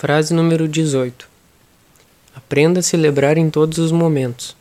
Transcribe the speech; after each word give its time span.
Frase 0.00 0.32
número 0.32 0.68
18. 0.68 1.28
Aprenda 2.32 2.78
a 2.78 2.82
celebrar 2.84 3.36
em 3.36 3.50
todos 3.50 3.78
os 3.78 3.90
momentos, 3.90 4.56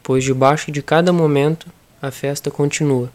pois 0.00 0.22
debaixo 0.22 0.70
de 0.70 0.80
cada 0.80 1.12
momento 1.12 1.68
a 2.00 2.12
festa 2.12 2.52
continua. 2.52 3.12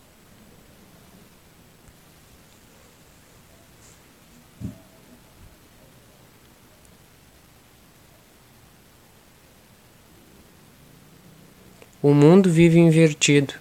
O 12.01 12.13
mundo 12.13 12.51
vive 12.51 12.79
invertido, 12.79 13.53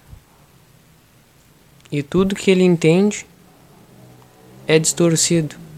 e 1.89 2.03
tudo 2.03 2.35
que 2.35 2.51
ele 2.51 2.63
entende 2.65 3.25
é 4.67 4.77
distorcido. 4.77 5.70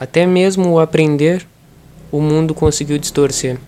Até 0.00 0.24
mesmo 0.24 0.70
o 0.70 0.78
aprender, 0.78 1.44
o 2.12 2.20
mundo 2.20 2.54
conseguiu 2.54 2.98
distorcer. 2.98 3.58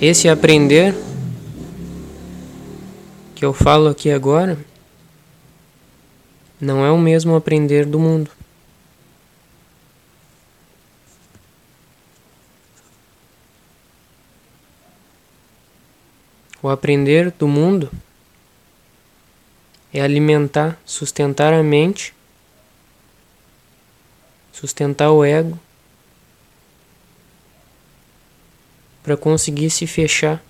Esse 0.00 0.28
aprender 0.28 0.92
que 3.36 3.44
eu 3.44 3.52
falo 3.52 3.88
aqui 3.88 4.10
agora 4.10 4.58
não 6.60 6.84
é 6.84 6.90
o 6.90 6.98
mesmo 6.98 7.36
aprender 7.36 7.86
do 7.86 8.00
mundo. 8.00 8.32
O 16.60 16.68
aprender 16.68 17.30
do 17.30 17.46
mundo 17.46 17.92
é 19.94 20.00
alimentar, 20.00 20.76
sustentar 20.84 21.54
a 21.54 21.62
mente 21.62 22.12
sustentar 24.62 25.10
o 25.10 25.24
ego 25.24 25.58
para 29.02 29.16
conseguir 29.16 29.70
se 29.70 29.88
fechar 29.88 30.40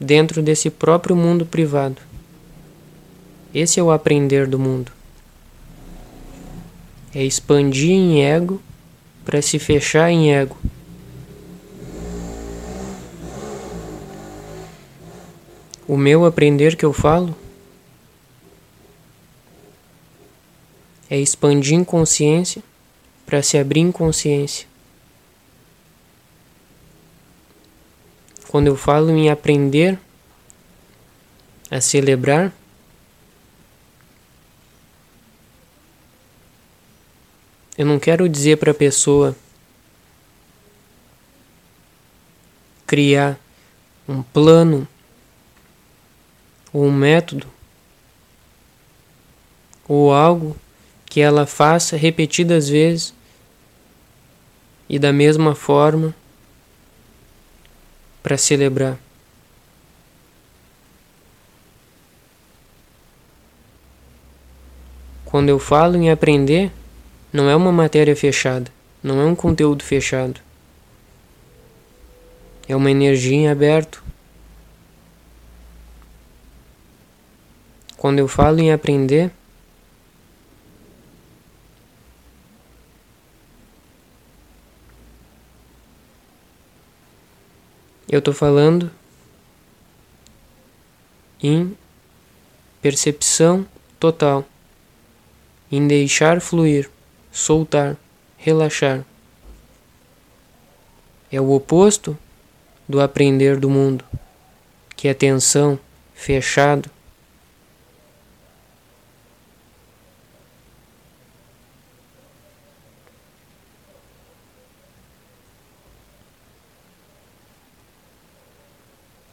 dentro 0.00 0.42
desse 0.42 0.70
próprio 0.70 1.14
mundo 1.14 1.44
privado. 1.44 2.00
Esse 3.52 3.78
é 3.78 3.82
o 3.82 3.90
aprender 3.90 4.46
do 4.46 4.58
mundo. 4.58 4.90
É 7.14 7.22
expandir 7.22 7.90
em 7.90 8.24
ego 8.24 8.58
para 9.22 9.42
se 9.42 9.58
fechar 9.58 10.10
em 10.10 10.32
ego. 10.32 10.56
O 15.86 15.98
meu 15.98 16.24
aprender 16.24 16.76
que 16.76 16.84
eu 16.86 16.94
falo 16.94 17.36
é 21.10 21.18
expandir 21.18 21.74
em 21.74 21.82
consciência 21.82 22.62
para 23.26 23.42
se 23.42 23.58
abrir 23.58 23.80
em 23.80 23.90
consciência. 23.90 24.68
Quando 28.46 28.68
eu 28.68 28.76
falo 28.76 29.10
em 29.10 29.28
aprender 29.28 29.98
a 31.68 31.80
celebrar, 31.80 32.52
eu 37.76 37.84
não 37.84 37.98
quero 37.98 38.28
dizer 38.28 38.56
para 38.56 38.70
a 38.70 38.74
pessoa 38.74 39.36
criar 42.86 43.38
um 44.08 44.22
plano 44.22 44.86
ou 46.72 46.84
um 46.86 46.92
método 46.92 47.46
ou 49.86 50.12
algo 50.12 50.56
que 51.10 51.20
ela 51.20 51.44
faça 51.44 51.96
repetidas 51.96 52.68
vezes 52.68 53.12
e 54.88 54.96
da 54.96 55.12
mesma 55.12 55.56
forma 55.56 56.14
para 58.22 58.38
celebrar. 58.38 58.96
Quando 65.24 65.48
eu 65.48 65.58
falo 65.58 65.96
em 65.96 66.10
aprender, 66.10 66.70
não 67.32 67.50
é 67.50 67.56
uma 67.56 67.72
matéria 67.72 68.14
fechada, 68.14 68.70
não 69.02 69.20
é 69.20 69.24
um 69.24 69.34
conteúdo 69.34 69.82
fechado. 69.82 70.40
É 72.68 72.76
uma 72.76 72.90
energia 72.90 73.36
em 73.36 73.48
aberto. 73.48 74.02
Quando 77.96 78.20
eu 78.20 78.28
falo 78.28 78.60
em 78.60 78.72
aprender, 78.72 79.32
Eu 88.10 88.18
estou 88.18 88.34
falando 88.34 88.90
em 91.40 91.78
percepção 92.82 93.64
total, 94.00 94.44
em 95.70 95.86
deixar 95.86 96.40
fluir, 96.40 96.90
soltar, 97.30 97.96
relaxar. 98.36 99.04
É 101.30 101.40
o 101.40 101.52
oposto 101.52 102.18
do 102.88 103.00
aprender 103.00 103.56
do 103.56 103.70
mundo, 103.70 104.04
que 104.96 105.06
é 105.06 105.14
tensão, 105.14 105.78
fechado, 106.12 106.90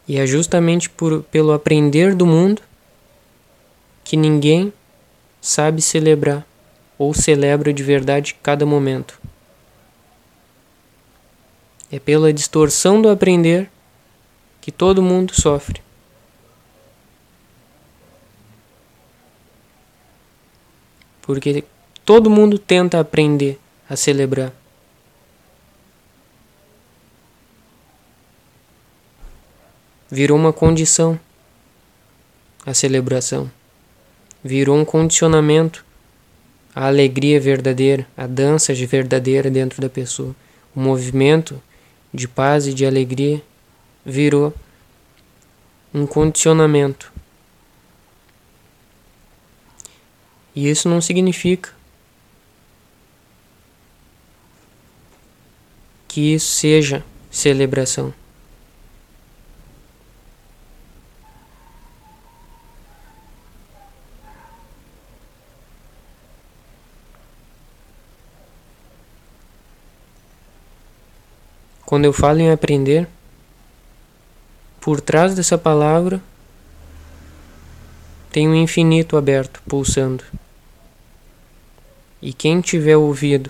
E 0.07 0.17
é 0.17 0.25
justamente 0.25 0.89
por, 0.89 1.23
pelo 1.23 1.51
aprender 1.51 2.15
do 2.15 2.25
mundo 2.25 2.61
que 4.03 4.15
ninguém 4.15 4.71
sabe 5.41 5.81
celebrar 5.81 6.45
ou 6.97 7.13
celebra 7.13 7.73
de 7.73 7.83
verdade 7.83 8.35
cada 8.41 8.65
momento. 8.65 9.19
É 11.91 11.99
pela 11.99 12.33
distorção 12.33 13.01
do 13.01 13.09
aprender 13.09 13.69
que 14.61 14.71
todo 14.71 15.01
mundo 15.01 15.33
sofre. 15.33 15.81
Porque 21.21 21.63
todo 22.05 22.29
mundo 22.29 22.57
tenta 22.57 22.99
aprender 22.99 23.59
a 23.89 23.95
celebrar. 23.95 24.53
Virou 30.09 30.37
uma 30.37 30.53
condição 30.53 31.19
a 32.65 32.73
celebração. 32.73 33.49
Virou 34.43 34.77
um 34.77 34.83
condicionamento 34.83 35.85
a 36.75 36.87
alegria 36.87 37.39
verdadeira, 37.39 38.05
a 38.15 38.27
dança 38.27 38.73
de 38.73 38.85
verdadeira 38.85 39.49
dentro 39.49 39.81
da 39.81 39.89
pessoa. 39.89 40.35
O 40.75 40.79
movimento 40.79 41.61
de 42.13 42.27
paz 42.27 42.67
e 42.67 42.73
de 42.73 42.85
alegria 42.85 43.41
virou 44.05 44.53
um 45.93 46.05
condicionamento. 46.05 47.11
E 50.55 50.69
isso 50.69 50.87
não 50.87 51.01
significa 51.01 51.73
que 56.07 56.33
isso 56.33 56.51
seja 56.55 57.03
celebração. 57.31 58.13
Quando 71.87 72.03
eu 72.03 72.11
falo 72.11 72.41
em 72.41 72.51
aprender, 72.51 73.07
por 74.81 74.99
trás 74.99 75.33
dessa 75.33 75.57
palavra 75.57 76.21
tem 78.29 78.45
um 78.45 78.53
infinito 78.53 79.15
aberto, 79.15 79.61
pulsando. 79.65 80.21
E 82.21 82.33
quem 82.33 82.59
tiver 82.59 82.97
ouvido 82.97 83.49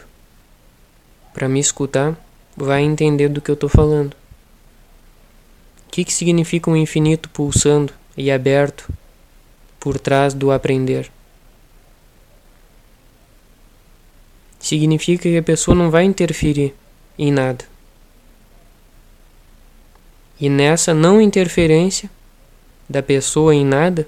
para 1.33 1.49
me 1.49 1.59
escutar 1.59 2.15
vai 2.55 2.83
entender 2.83 3.27
do 3.27 3.41
que 3.41 3.49
eu 3.49 3.55
estou 3.55 3.69
falando. 3.69 4.13
O 5.87 5.89
que, 5.89 6.05
que 6.05 6.13
significa 6.13 6.69
um 6.69 6.77
infinito 6.77 7.31
pulsando 7.31 7.91
e 8.15 8.29
aberto 8.29 8.87
por 9.79 9.99
trás 9.99 10.35
do 10.35 10.51
aprender? 10.51 11.09
Significa 14.59 15.23
que 15.23 15.37
a 15.37 15.41
pessoa 15.41 15.73
não 15.73 15.89
vai 15.89 16.03
interferir 16.03 16.75
em 17.17 17.31
nada. 17.31 17.65
E 20.39 20.49
nessa 20.49 20.93
não 20.93 21.21
interferência 21.21 22.09
da 22.89 23.01
pessoa 23.01 23.53
em 23.53 23.65
nada, 23.65 24.07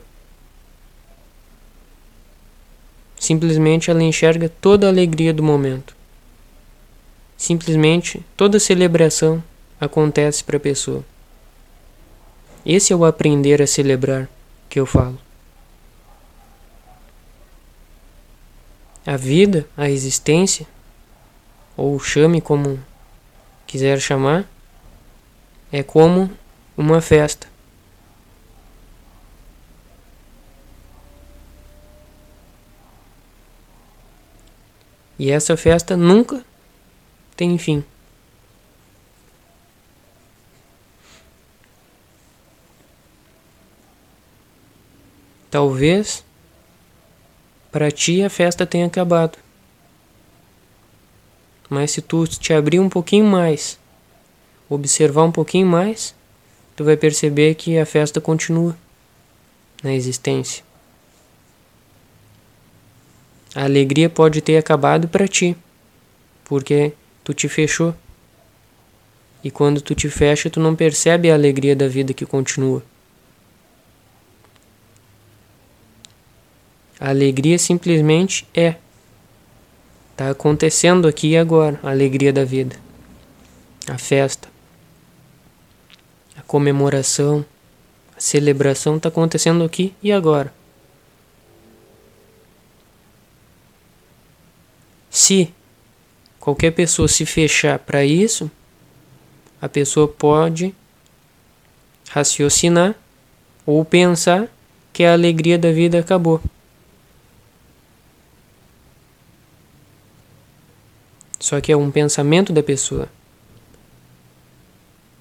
Simplesmente 3.19 3.91
ela 3.91 4.01
enxerga 4.01 4.47
toda 4.47 4.87
a 4.87 4.89
alegria 4.89 5.33
do 5.33 5.43
momento. 5.43 5.93
Simplesmente 7.37 8.25
toda 8.37 8.59
celebração 8.59 9.43
acontece 9.79 10.43
para 10.43 10.55
a 10.55 10.59
pessoa. 10.59 11.03
Esse 12.65 12.93
é 12.93 12.95
o 12.95 13.03
aprender 13.03 13.61
a 13.61 13.67
celebrar 13.67 14.29
que 14.69 14.79
eu 14.79 14.85
falo. 14.85 15.19
A 19.05 19.17
vida, 19.17 19.67
a 19.75 19.89
existência, 19.89 20.65
ou 21.75 21.99
chame 21.99 22.39
como 22.39 22.79
quiser 23.67 23.99
chamar, 23.99 24.47
é 25.71 25.83
como 25.83 26.29
uma 26.77 27.01
festa. 27.01 27.47
E 35.17 35.31
essa 35.31 35.57
festa 35.57 35.97
nunca 35.97 36.43
tem 37.35 37.57
fim. 37.57 37.83
Talvez 45.51 46.23
para 47.71 47.91
ti 47.91 48.23
a 48.23 48.29
festa 48.29 48.65
tenha 48.65 48.85
acabado. 48.85 49.37
Mas 51.69 51.91
se 51.91 52.01
tu 52.01 52.27
te 52.27 52.53
abrir 52.53 52.79
um 52.79 52.89
pouquinho 52.89 53.25
mais, 53.25 53.78
observar 54.69 55.23
um 55.23 55.31
pouquinho 55.31 55.67
mais, 55.67 56.15
tu 56.75 56.83
vai 56.83 56.95
perceber 56.95 57.55
que 57.55 57.77
a 57.77 57.85
festa 57.85 58.21
continua 58.21 58.77
na 59.83 59.93
existência. 59.93 60.63
A 63.55 63.63
alegria 63.63 64.09
pode 64.09 64.41
ter 64.41 64.57
acabado 64.57 65.07
para 65.07 65.27
ti, 65.27 65.57
porque 66.45 66.93
tu 67.23 67.33
te 67.33 67.49
fechou. 67.49 67.95
E 69.43 69.49
quando 69.49 69.81
tu 69.81 69.95
te 69.95 70.09
fecha, 70.09 70.49
tu 70.49 70.59
não 70.59 70.75
percebe 70.75 71.31
a 71.31 71.33
alegria 71.33 71.75
da 71.75 71.87
vida 71.87 72.13
que 72.13 72.25
continua. 72.25 72.83
A 76.99 77.09
alegria 77.09 77.57
simplesmente 77.57 78.45
é. 78.53 78.75
Está 80.11 80.29
acontecendo 80.29 81.07
aqui 81.07 81.29
e 81.29 81.37
agora 81.37 81.79
a 81.81 81.89
alegria 81.89 82.33
da 82.33 82.43
vida. 82.43 82.75
A 83.87 83.97
festa. 83.97 84.49
Comemoração. 86.49 87.45
A 88.17 88.19
celebração 88.19 88.97
está 88.97 89.07
acontecendo 89.07 89.63
aqui 89.63 89.93
e 90.01 90.11
agora. 90.11 90.51
Se 95.11 95.53
qualquer 96.39 96.71
pessoa 96.71 97.07
se 97.07 97.23
fechar 97.23 97.77
para 97.77 98.03
isso, 98.03 98.49
a 99.61 99.69
pessoa 99.69 100.07
pode 100.07 100.73
raciocinar 102.09 102.95
ou 103.63 103.85
pensar 103.85 104.47
que 104.91 105.03
a 105.03 105.13
alegria 105.13 105.55
da 105.55 105.71
vida 105.71 105.99
acabou. 105.99 106.41
Só 111.39 111.61
que 111.61 111.71
é 111.71 111.77
um 111.77 111.91
pensamento 111.91 112.51
da 112.51 112.63
pessoa. 112.63 113.07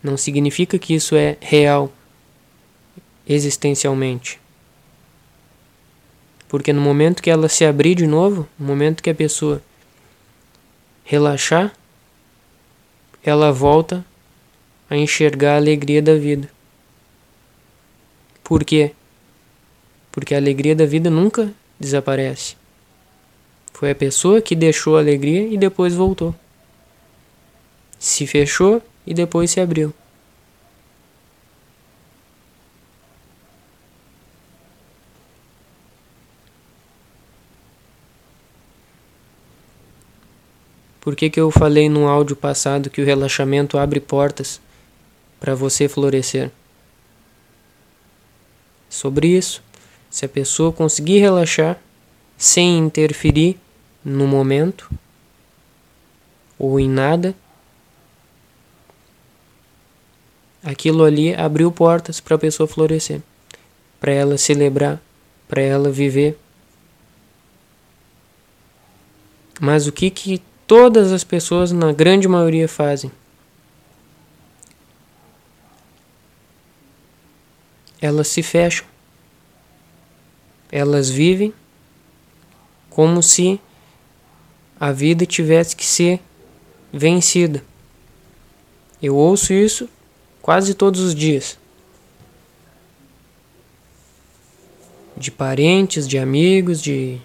Não 0.03 0.17
significa 0.17 0.79
que 0.79 0.95
isso 0.95 1.17
é 1.17 1.37
real 1.41 1.93
existencialmente. 3.29 4.41
Porque 6.49 6.73
no 6.73 6.81
momento 6.81 7.23
que 7.23 7.31
ela 7.31 7.49
se 7.49 7.65
abrir 7.65 7.95
de 7.95 8.07
novo, 8.07 8.49
no 8.59 8.67
momento 8.67 9.03
que 9.03 9.11
a 9.11 9.15
pessoa 9.15 9.63
relaxar, 11.05 11.73
ela 13.23 13.53
volta 13.53 14.05
a 14.89 14.97
enxergar 14.97 15.55
a 15.55 15.57
alegria 15.57 16.01
da 16.01 16.15
vida. 16.15 16.51
Por 18.43 18.65
quê? 18.65 18.93
Porque 20.11 20.35
a 20.35 20.39
alegria 20.39 20.75
da 20.75 20.87
vida 20.87 21.11
nunca 21.11 21.53
desaparece. 21.79 22.57
Foi 23.75 23.91
a 23.91 23.95
pessoa 23.95 24.41
que 24.41 24.57
deixou 24.57 24.97
a 24.97 25.01
alegria 25.01 25.47
e 25.47 25.59
depois 25.59 25.95
voltou. 25.95 26.35
Se 27.99 28.27
fechou 28.27 28.83
e 29.09 29.15
depois 29.15 29.51
se 29.51 29.59
abriu. 29.59 29.95
Por 41.01 41.17
que, 41.17 41.31
que 41.31 41.41
eu 41.41 41.51
falei 41.51 41.89
no 41.89 42.07
áudio 42.07 42.37
passado 42.37 42.91
que 42.91 43.01
o 43.01 43.05
relaxamento 43.05 43.79
abre 43.79 43.99
portas 43.99 44.61
para 45.41 45.55
você 45.55 45.89
florescer? 45.89 46.51
Sobre 48.91 49.29
isso, 49.29 49.63
se 50.11 50.27
a 50.27 50.29
pessoa 50.29 50.71
conseguir 50.71 51.21
relaxar 51.21 51.81
sem 52.37 52.77
interferir 52.77 53.59
no 54.05 54.27
momento 54.27 54.91
ou 56.59 56.79
em 56.79 56.91
nada, 56.91 57.35
aquilo 60.63 61.05
ali 61.05 61.35
abriu 61.35 61.71
portas 61.71 62.21
para 62.21 62.37
a 62.37 62.39
pessoa 62.39 62.67
florescer, 62.67 63.21
para 64.01 64.13
ela 64.13 64.39
celebrar, 64.39 65.01
para 65.47 65.63
ela 65.63 65.91
viver. 65.91 66.39
Mas 69.61 69.87
o 69.87 69.93
que 69.93 70.11
que 70.11 70.43
todas 70.67 71.13
as 71.13 71.25
pessoas, 71.25 71.73
na 71.73 71.93
grande 71.93 72.29
maioria, 72.29 72.69
fazem. 72.69 73.11
Elas 78.01 78.29
se 78.29 78.43
fecham. 78.43 78.87
Elas 80.71 81.09
vivem 81.09 81.53
como 82.91 83.23
se 83.23 83.61
a 84.79 84.93
vida 84.93 85.27
tivesse 85.27 85.75
que 85.75 85.85
ser 85.85 86.21
vencida. 86.93 87.65
Eu 89.03 89.17
ouço 89.17 89.53
isso 89.53 89.89
quase 90.49 90.73
todos 90.73 91.03
os 91.03 91.15
dias. 91.15 91.59
De 95.15 95.31
parentes, 95.31 96.09
de 96.09 96.17
amigos, 96.17 96.81
de, 96.81 97.21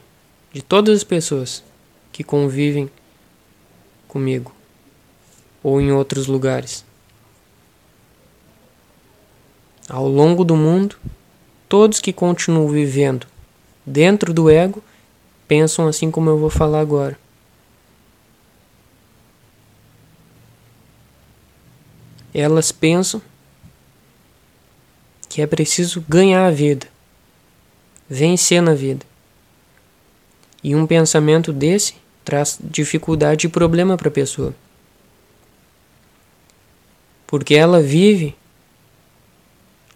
de 0.51 0.61
todas 0.61 0.97
as 0.97 1.03
pessoas 1.05 1.63
que 2.11 2.21
convivem 2.21 2.91
comigo 4.09 4.53
ou 5.63 5.79
em 5.79 5.89
outros 5.93 6.27
lugares. 6.27 6.83
Ao 9.88 10.05
longo 10.05 10.43
do 10.43 10.57
mundo, 10.57 10.98
todos 11.69 12.01
que 12.01 12.12
continuam 12.12 12.67
vivendo 12.67 13.25
dentro 13.86 14.33
do 14.33 14.50
ego 14.50 14.83
pensam 15.48 15.88
assim 15.88 16.12
como 16.12 16.29
eu 16.29 16.38
vou 16.38 16.50
falar 16.50 16.81
agora. 16.81 17.17
Elas 22.33 22.71
pensam 22.71 23.21
que 25.29 25.41
é 25.41 25.47
preciso 25.47 26.03
ganhar 26.07 26.45
a 26.45 26.51
vida, 26.51 26.87
vencer 28.09 28.61
na 28.61 28.73
vida. 28.73 29.05
E 30.63 30.75
um 30.75 30.87
pensamento 30.87 31.51
desse 31.51 31.95
traz 32.23 32.57
dificuldade 32.61 33.47
e 33.47 33.49
problema 33.49 33.97
para 33.97 34.07
a 34.07 34.11
pessoa. 34.11 34.53
Porque 37.27 37.55
ela 37.55 37.81
vive 37.81 38.35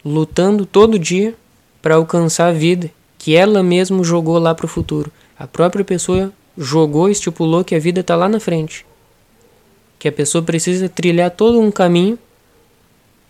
lutando 0.03 0.65
todo 0.65 0.97
dia 0.99 1.35
para 1.81 1.95
alcançar 1.95 2.47
a 2.47 2.53
vida 2.53 2.91
que 3.17 3.35
ela 3.35 3.61
mesma 3.61 4.03
jogou 4.03 4.37
lá 4.39 4.53
para 4.53 4.65
o 4.65 4.69
futuro. 4.69 5.11
A 5.37 5.47
própria 5.47 5.85
pessoa 5.85 6.33
jogou, 6.57 7.09
estipulou 7.09 7.63
que 7.63 7.75
a 7.75 7.79
vida 7.79 8.01
está 8.01 8.15
lá 8.15 8.27
na 8.27 8.39
frente. 8.39 8.85
Que 9.99 10.07
a 10.07 10.11
pessoa 10.11 10.43
precisa 10.43 10.89
trilhar 10.89 11.31
todo 11.31 11.59
um 11.59 11.71
caminho 11.71 12.17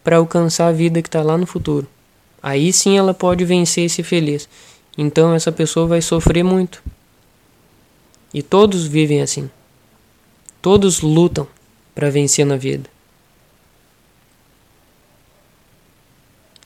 para 0.08 0.16
alcançar 0.16 0.70
a 0.70 0.72
vida 0.72 1.02
que 1.02 1.10
está 1.10 1.22
lá 1.22 1.38
no 1.38 1.46
futuro. 1.46 1.86
Aí 2.42 2.72
sim 2.72 2.98
ela 2.98 3.14
pode 3.14 3.44
vencer 3.44 3.84
e 3.84 3.90
ser 3.90 4.04
feliz. 4.04 4.48
Então 4.98 5.34
essa 5.34 5.52
pessoa 5.52 5.86
vai 5.86 6.02
sofrer 6.02 6.44
muito. 6.44 6.82
E 8.34 8.42
todos 8.42 8.88
vivem 8.88 9.22
assim. 9.22 9.50
Todos 10.62 11.02
lutam 11.02 11.46
para 11.94 12.10
vencer 12.10 12.46
na 12.46 12.56
vida. 12.56 12.90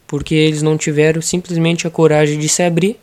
Porque 0.05 0.35
eles 0.35 0.61
não 0.61 0.77
tiveram 0.77 1.19
simplesmente 1.19 1.87
a 1.87 1.89
coragem 1.89 2.37
de 2.37 2.47
se 2.47 2.61
abrir, 2.61 2.99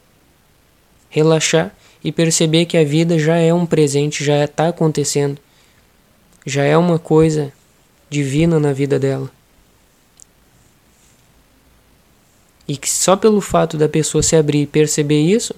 relaxar 1.11 1.75
e 2.05 2.13
perceber 2.13 2.67
que 2.67 2.77
a 2.77 2.85
vida 2.85 3.19
já 3.19 3.39
é 3.39 3.53
um 3.53 3.67
presente, 3.67 4.25
já 4.25 4.45
está 4.45 4.69
acontecendo, 4.69 5.41
já 6.47 6.63
é 6.63 6.77
uma 6.77 6.97
coisa 6.97 7.53
divina 8.09 8.61
na 8.61 8.73
vida 8.73 9.01
dela. 9.01 9.37
E 12.69 12.77
que 12.77 12.89
só 12.89 13.17
pelo 13.17 13.41
fato 13.41 13.79
da 13.79 13.89
pessoa 13.89 14.23
se 14.23 14.37
abrir 14.37 14.63
e 14.63 14.67
perceber 14.67 15.21
isso, 15.21 15.55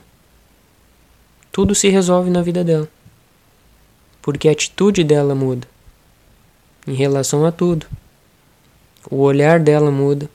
tudo 1.50 1.75
se 1.75 1.88
resolve 1.88 2.31
na 2.31 2.40
vida 2.40 2.62
dela. 2.62 2.88
Porque 4.23 4.49
a 4.49 4.52
atitude 4.52 5.02
dela 5.02 5.35
muda 5.35 5.67
em 6.87 6.95
relação 6.95 7.45
a 7.45 7.52
tudo. 7.52 7.87
O 9.11 9.17
olhar 9.17 9.59
dela 9.59 9.90
muda, 9.90 10.29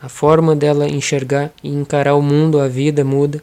a 0.00 0.08
forma 0.08 0.56
dela 0.56 0.88
enxergar 0.88 1.52
e 1.62 1.68
encarar 1.68 2.14
o 2.14 2.22
mundo, 2.22 2.60
a 2.60 2.68
vida 2.68 3.04
muda. 3.04 3.42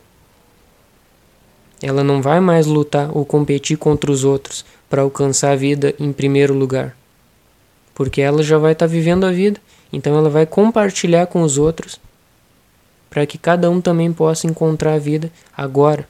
Ela 1.82 2.04
não 2.04 2.22
vai 2.22 2.40
mais 2.40 2.66
lutar 2.66 3.16
ou 3.16 3.26
competir 3.26 3.78
contra 3.78 4.12
os 4.12 4.24
outros 4.24 4.66
para 4.90 5.02
alcançar 5.02 5.52
a 5.52 5.56
vida 5.56 5.94
em 6.00 6.14
primeiro 6.14 6.54
lugar. 6.54 6.96
Porque 7.94 8.22
ela 8.22 8.42
já 8.42 8.58
vai 8.58 8.74
estar 8.74 8.88
tá 8.88 8.92
vivendo 8.92 9.26
a 9.26 9.32
vida, 9.32 9.60
então 9.92 10.18
ela 10.18 10.30
vai 10.30 10.46
compartilhar 10.46 11.28
com 11.28 11.42
os 11.42 11.58
outros 11.58 12.00
para 13.14 13.28
que 13.28 13.38
cada 13.38 13.70
um 13.70 13.80
também 13.80 14.12
possa 14.12 14.48
encontrar 14.48 14.96
a 14.96 14.98
vida 14.98 15.32
agora. 15.56 16.10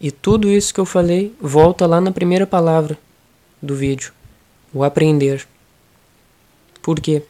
E 0.00 0.10
tudo 0.10 0.50
isso 0.50 0.74
que 0.74 0.80
eu 0.80 0.84
falei 0.84 1.32
volta 1.40 1.86
lá 1.86 2.00
na 2.00 2.10
primeira 2.10 2.44
palavra 2.44 2.98
do 3.62 3.76
vídeo, 3.76 4.12
o 4.72 4.82
aprender. 4.82 5.46
Por 6.82 6.98
quê? 6.98 7.22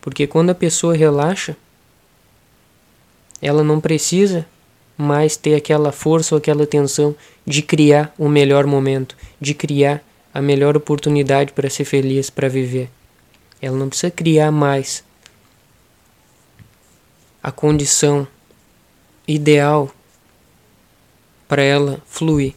Porque 0.00 0.28
quando 0.28 0.50
a 0.50 0.54
pessoa 0.54 0.94
relaxa, 0.94 1.56
ela 3.42 3.64
não 3.64 3.80
precisa 3.80 4.46
mais 4.96 5.36
ter 5.36 5.54
aquela 5.54 5.92
força 5.92 6.34
ou 6.34 6.38
aquela 6.38 6.66
tensão 6.66 7.14
de 7.46 7.62
criar 7.62 8.14
o 8.18 8.28
melhor 8.28 8.66
momento, 8.66 9.16
de 9.40 9.54
criar 9.54 10.02
a 10.32 10.40
melhor 10.40 10.76
oportunidade 10.76 11.52
para 11.52 11.70
ser 11.70 11.84
feliz, 11.84 12.30
para 12.30 12.48
viver. 12.48 12.90
Ela 13.60 13.76
não 13.76 13.88
precisa 13.88 14.10
criar 14.10 14.50
mais 14.50 15.04
a 17.42 17.52
condição 17.52 18.26
ideal 19.26 19.90
para 21.46 21.62
ela 21.62 22.00
fluir. 22.06 22.54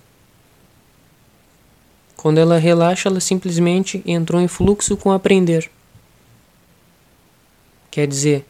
Quando 2.16 2.40
ela 2.40 2.58
relaxa, 2.58 3.10
ela 3.10 3.20
simplesmente 3.20 4.02
entrou 4.06 4.42
em 4.42 4.48
fluxo 4.48 4.98
com 4.98 5.12
aprender. 5.12 5.70
Quer 7.92 8.08
dizer, 8.08 8.46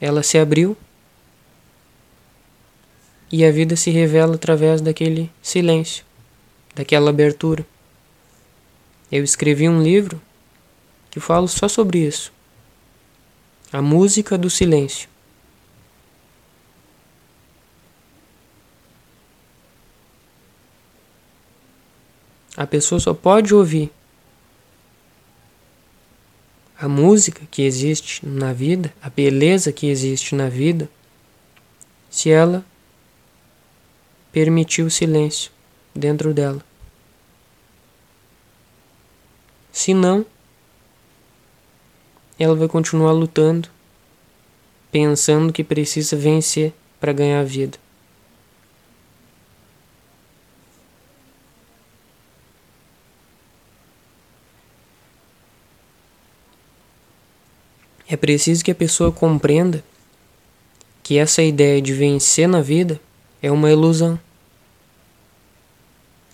ela 0.00 0.22
se 0.22 0.38
abriu 0.38 0.76
e 3.36 3.44
a 3.44 3.50
vida 3.50 3.74
se 3.74 3.90
revela 3.90 4.36
através 4.36 4.80
daquele 4.80 5.28
silêncio, 5.42 6.04
daquela 6.72 7.10
abertura. 7.10 7.66
Eu 9.10 9.24
escrevi 9.24 9.68
um 9.68 9.82
livro 9.82 10.22
que 11.10 11.18
falo 11.18 11.48
só 11.48 11.66
sobre 11.66 11.98
isso. 11.98 12.32
A 13.72 13.82
música 13.82 14.38
do 14.38 14.48
silêncio. 14.48 15.08
A 22.56 22.68
pessoa 22.68 23.00
só 23.00 23.12
pode 23.12 23.52
ouvir 23.52 23.90
a 26.78 26.86
música 26.86 27.42
que 27.50 27.62
existe 27.62 28.24
na 28.24 28.52
vida, 28.52 28.94
a 29.02 29.10
beleza 29.10 29.72
que 29.72 29.88
existe 29.88 30.36
na 30.36 30.48
vida, 30.48 30.88
se 32.08 32.30
ela 32.30 32.64
permitir 34.34 34.82
o 34.82 34.90
silêncio 34.90 35.52
dentro 35.94 36.34
dela. 36.34 36.60
Se 39.70 39.94
não, 39.94 40.26
ela 42.36 42.56
vai 42.56 42.66
continuar 42.66 43.12
lutando, 43.12 43.68
pensando 44.90 45.52
que 45.52 45.62
precisa 45.62 46.16
vencer 46.16 46.72
para 46.98 47.12
ganhar 47.12 47.38
a 47.38 47.44
vida. 47.44 47.78
É 58.08 58.16
preciso 58.16 58.64
que 58.64 58.72
a 58.72 58.74
pessoa 58.74 59.12
compreenda 59.12 59.84
que 61.04 61.18
essa 61.18 61.40
ideia 61.40 61.80
de 61.80 61.92
vencer 61.92 62.48
na 62.48 62.60
vida 62.60 63.00
é 63.44 63.50
uma 63.50 63.70
ilusão. 63.70 64.18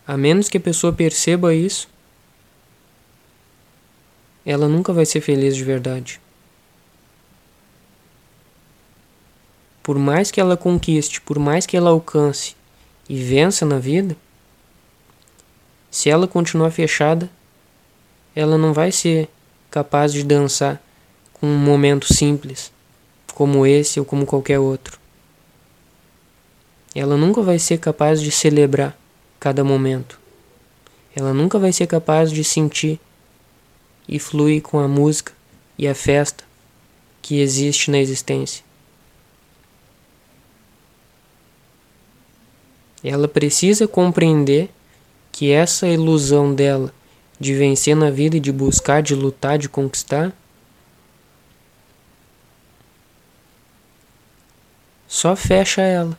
A 0.06 0.16
menos 0.16 0.48
que 0.48 0.58
a 0.58 0.60
pessoa 0.60 0.92
perceba 0.92 1.52
isso, 1.52 1.88
ela 4.46 4.68
nunca 4.68 4.92
vai 4.92 5.04
ser 5.04 5.20
feliz 5.20 5.56
de 5.56 5.64
verdade. 5.64 6.20
Por 9.82 9.98
mais 9.98 10.30
que 10.30 10.40
ela 10.40 10.56
conquiste, 10.56 11.20
por 11.20 11.36
mais 11.36 11.66
que 11.66 11.76
ela 11.76 11.90
alcance 11.90 12.54
e 13.08 13.20
vença 13.20 13.66
na 13.66 13.80
vida, 13.80 14.16
se 15.90 16.08
ela 16.08 16.28
continuar 16.28 16.70
fechada, 16.70 17.28
ela 18.36 18.56
não 18.56 18.72
vai 18.72 18.92
ser 18.92 19.28
capaz 19.68 20.12
de 20.12 20.22
dançar 20.22 20.80
com 21.32 21.48
um 21.48 21.58
momento 21.58 22.14
simples, 22.14 22.70
como 23.34 23.66
esse 23.66 23.98
ou 23.98 24.06
como 24.06 24.24
qualquer 24.24 24.60
outro. 24.60 24.99
Ela 26.94 27.16
nunca 27.16 27.40
vai 27.42 27.58
ser 27.58 27.78
capaz 27.78 28.20
de 28.20 28.30
celebrar 28.30 28.98
cada 29.38 29.62
momento. 29.62 30.18
Ela 31.14 31.32
nunca 31.32 31.58
vai 31.58 31.72
ser 31.72 31.86
capaz 31.86 32.30
de 32.30 32.42
sentir 32.42 33.00
e 34.08 34.18
fluir 34.18 34.60
com 34.62 34.78
a 34.78 34.88
música 34.88 35.32
e 35.78 35.86
a 35.86 35.94
festa 35.94 36.44
que 37.22 37.40
existe 37.40 37.90
na 37.90 37.98
existência. 37.98 38.64
Ela 43.02 43.28
precisa 43.28 43.88
compreender 43.88 44.68
que 45.32 45.50
essa 45.50 45.86
ilusão 45.86 46.54
dela 46.54 46.92
de 47.38 47.54
vencer 47.54 47.96
na 47.96 48.10
vida 48.10 48.36
e 48.36 48.40
de 48.40 48.52
buscar, 48.52 49.02
de 49.02 49.14
lutar, 49.14 49.58
de 49.58 49.68
conquistar, 49.68 50.32
só 55.08 55.34
fecha 55.34 55.80
ela. 55.80 56.18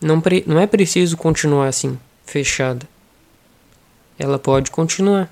Não, 0.00 0.22
não 0.46 0.60
é 0.60 0.66
preciso 0.66 1.16
continuar 1.16 1.68
assim, 1.68 1.98
fechada. 2.24 2.86
Ela 4.18 4.38
pode 4.38 4.70
continuar. 4.70 5.30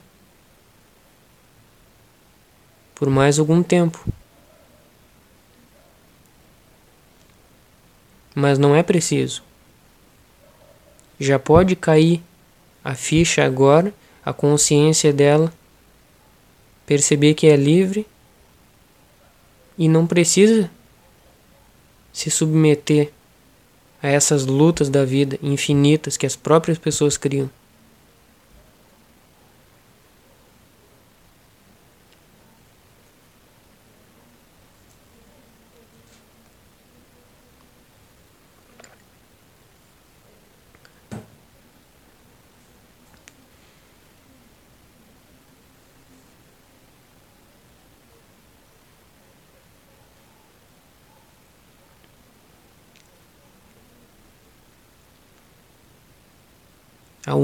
Por 2.94 3.08
mais 3.10 3.38
algum 3.38 3.62
tempo. 3.62 4.04
Mas 8.34 8.58
não 8.58 8.74
é 8.74 8.82
preciso. 8.82 9.42
Já 11.20 11.38
pode 11.38 11.76
cair 11.76 12.22
a 12.82 12.94
ficha 12.94 13.44
agora 13.44 13.94
a 14.24 14.32
consciência 14.32 15.12
dela, 15.12 15.52
perceber 16.86 17.34
que 17.34 17.46
é 17.46 17.56
livre 17.56 18.06
e 19.76 19.86
não 19.88 20.06
precisa 20.06 20.70
se 22.12 22.30
submeter 22.30 23.12
a 24.04 24.08
essas 24.10 24.44
lutas 24.44 24.90
da 24.90 25.02
vida 25.02 25.38
infinitas 25.42 26.18
que 26.18 26.26
as 26.26 26.36
próprias 26.36 26.76
pessoas 26.76 27.16
criam. 27.16 27.48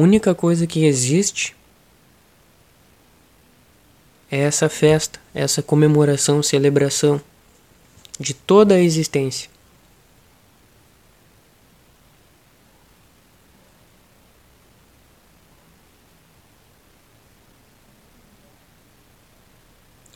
Única 0.01 0.35
coisa 0.35 0.67
que 0.67 0.85
existe 0.85 1.55
é 4.31 4.39
essa 4.39 4.69
festa, 4.69 5.21
essa 5.35 5.63
comemoração, 5.63 6.43
celebração 6.43 7.21
de 8.19 8.33
toda 8.33 8.75
a 8.75 8.81
existência. 8.81 9.51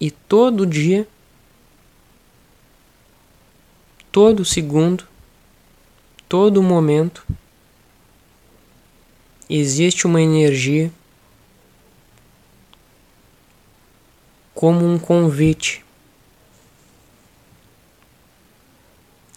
E 0.00 0.10
todo 0.10 0.66
dia, 0.66 1.08
todo 4.12 4.44
segundo, 4.44 5.06
todo 6.28 6.62
momento, 6.62 7.26
existe 9.58 10.06
uma 10.06 10.20
energia 10.20 10.90
como 14.52 14.84
um 14.84 14.98
convite, 14.98 15.84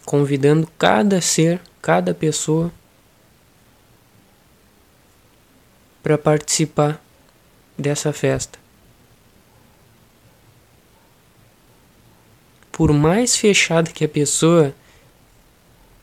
convidando 0.04 0.66
cada 0.78 1.20
ser, 1.20 1.60
cada 1.80 2.12
pessoa 2.14 2.72
para 6.02 6.18
participar 6.18 7.00
dessa 7.76 8.12
festa. 8.12 8.58
Por 12.72 12.92
mais 12.92 13.36
fechada 13.36 13.92
que 13.92 14.04
a 14.04 14.08
pessoa 14.08 14.74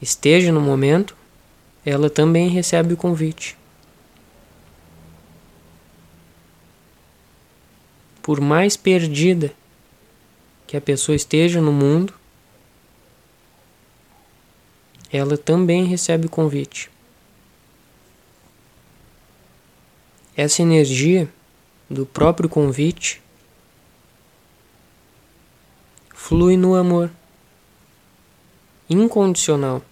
esteja 0.02 0.52
no 0.52 0.62
momento, 0.62 1.16
ela 1.86 2.10
também 2.10 2.50
recebe 2.50 2.94
o 2.94 2.98
convite. 2.98 3.58
Por 8.26 8.42
mais 8.42 8.76
perdida 8.76 9.54
que 10.66 10.76
a 10.76 10.82
pessoa 10.82 11.16
esteja 11.16 11.62
no 11.62 11.72
mundo, 11.72 12.12
ela 15.14 15.38
também 15.38 15.86
recebe 15.86 16.26
o 16.26 16.30
convite. 16.30 16.90
Essa 20.36 20.64
energia 20.64 21.32
do 21.88 22.04
próprio 22.04 22.50
convite 22.50 23.22
flui 26.10 26.58
no 26.58 26.74
amor 26.74 27.12
incondicional. 28.90 29.84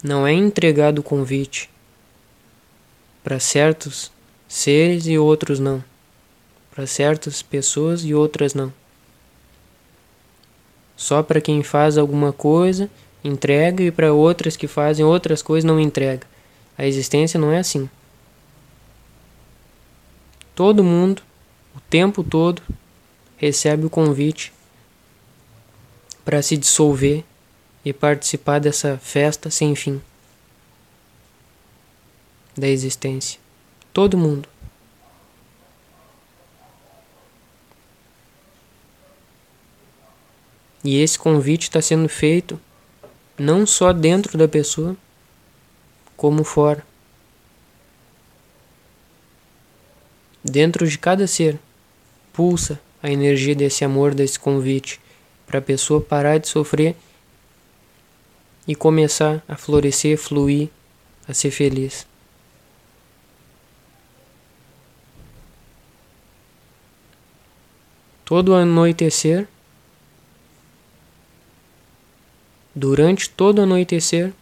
Não 0.00 0.24
é 0.24 0.32
entregado 0.32 1.00
o 1.00 1.02
convite 1.02 1.68
para 3.24 3.40
certos 3.40 4.16
seres 4.48 5.06
e 5.06 5.18
outros 5.18 5.60
não, 5.60 5.84
para 6.70 6.86
certas 6.86 7.42
pessoas 7.42 8.04
e 8.04 8.14
outras 8.14 8.54
não. 8.54 8.72
Só 10.96 11.22
para 11.22 11.40
quem 11.40 11.62
faz 11.62 11.96
alguma 11.96 12.32
coisa 12.32 12.90
entrega 13.22 13.82
e 13.82 13.90
para 13.90 14.12
outras 14.12 14.56
que 14.56 14.66
fazem 14.66 15.04
outras 15.04 15.42
coisas 15.42 15.66
não 15.66 15.78
entrega. 15.78 16.26
A 16.76 16.86
existência 16.86 17.38
não 17.38 17.52
é 17.52 17.58
assim. 17.58 17.88
Todo 20.54 20.82
mundo, 20.82 21.22
o 21.76 21.80
tempo 21.80 22.24
todo, 22.24 22.62
recebe 23.36 23.86
o 23.86 23.90
convite 23.90 24.52
para 26.24 26.42
se 26.42 26.56
dissolver 26.56 27.24
e 27.84 27.92
participar 27.92 28.58
dessa 28.58 28.98
festa 28.98 29.50
sem 29.50 29.74
fim 29.74 30.00
da 32.56 32.66
existência. 32.66 33.38
Todo 33.92 34.16
mundo. 34.16 34.48
E 40.84 41.00
esse 41.00 41.18
convite 41.18 41.64
está 41.64 41.82
sendo 41.82 42.08
feito 42.08 42.60
não 43.38 43.66
só 43.66 43.92
dentro 43.92 44.36
da 44.36 44.48
pessoa, 44.48 44.96
como 46.16 46.42
fora. 46.42 46.84
Dentro 50.42 50.88
de 50.88 50.98
cada 50.98 51.26
ser 51.26 51.58
pulsa 52.32 52.80
a 53.02 53.10
energia 53.10 53.54
desse 53.54 53.84
amor, 53.84 54.14
desse 54.14 54.38
convite, 54.38 55.00
para 55.46 55.58
a 55.58 55.62
pessoa 55.62 56.00
parar 56.00 56.38
de 56.38 56.48
sofrer 56.48 56.96
e 58.66 58.74
começar 58.74 59.42
a 59.48 59.56
florescer, 59.56 60.18
fluir, 60.18 60.68
a 61.26 61.34
ser 61.34 61.50
feliz. 61.50 62.06
Todo 68.28 68.54
anoitecer, 68.54 69.48
durante 72.74 73.30
todo 73.30 73.62
anoitecer, 73.62 74.34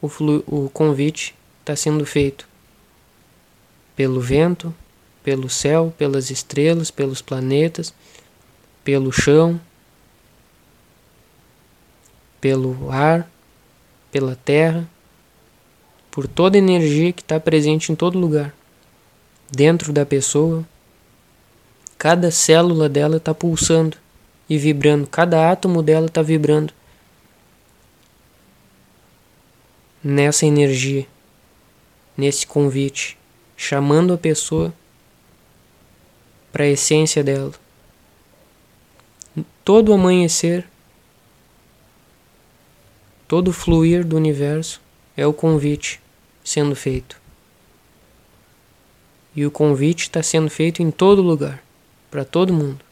o, 0.00 0.06
o 0.46 0.70
convite 0.70 1.34
está 1.60 1.76
sendo 1.76 2.06
feito 2.06 2.48
pelo 3.94 4.18
vento, 4.18 4.74
pelo 5.22 5.50
céu, 5.50 5.92
pelas 5.98 6.30
estrelas, 6.30 6.90
pelos 6.90 7.20
planetas, 7.20 7.92
pelo 8.82 9.12
chão, 9.12 9.60
pelo 12.40 12.90
ar, 12.90 13.30
pela 14.10 14.34
terra, 14.36 14.88
por 16.10 16.26
toda 16.26 16.56
energia 16.56 17.12
que 17.12 17.20
está 17.20 17.38
presente 17.38 17.92
em 17.92 17.94
todo 17.94 18.18
lugar, 18.18 18.54
dentro 19.52 19.92
da 19.92 20.06
pessoa. 20.06 20.64
Cada 21.98 22.30
célula 22.30 22.88
dela 22.88 23.16
está 23.16 23.34
pulsando 23.34 23.96
e 24.48 24.58
vibrando, 24.58 25.06
cada 25.06 25.50
átomo 25.50 25.82
dela 25.82 26.06
está 26.06 26.22
vibrando 26.22 26.72
nessa 30.02 30.46
energia, 30.46 31.06
nesse 32.16 32.46
convite, 32.46 33.18
chamando 33.56 34.12
a 34.14 34.18
pessoa 34.18 34.72
para 36.52 36.64
a 36.64 36.68
essência 36.68 37.24
dela. 37.24 37.52
Todo 39.64 39.92
amanhecer, 39.92 40.64
todo 43.26 43.52
fluir 43.52 44.04
do 44.04 44.16
universo 44.16 44.80
é 45.16 45.26
o 45.26 45.32
convite 45.32 46.00
sendo 46.44 46.76
feito. 46.76 47.20
E 49.34 49.44
o 49.44 49.50
convite 49.50 50.02
está 50.02 50.22
sendo 50.22 50.48
feito 50.48 50.82
em 50.82 50.90
todo 50.90 51.20
lugar, 51.20 51.62
para 52.10 52.24
todo 52.24 52.52
mundo. 52.52 52.84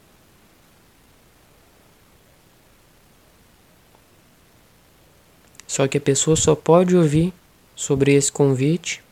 Só 5.67 5.89
que 5.89 5.99
a 5.99 6.01
pessoa 6.01 6.37
só 6.37 6.55
pode 6.55 6.97
ouvir 6.97 7.33
sobre 7.75 8.15
esse 8.15 8.31
convite 8.31 9.03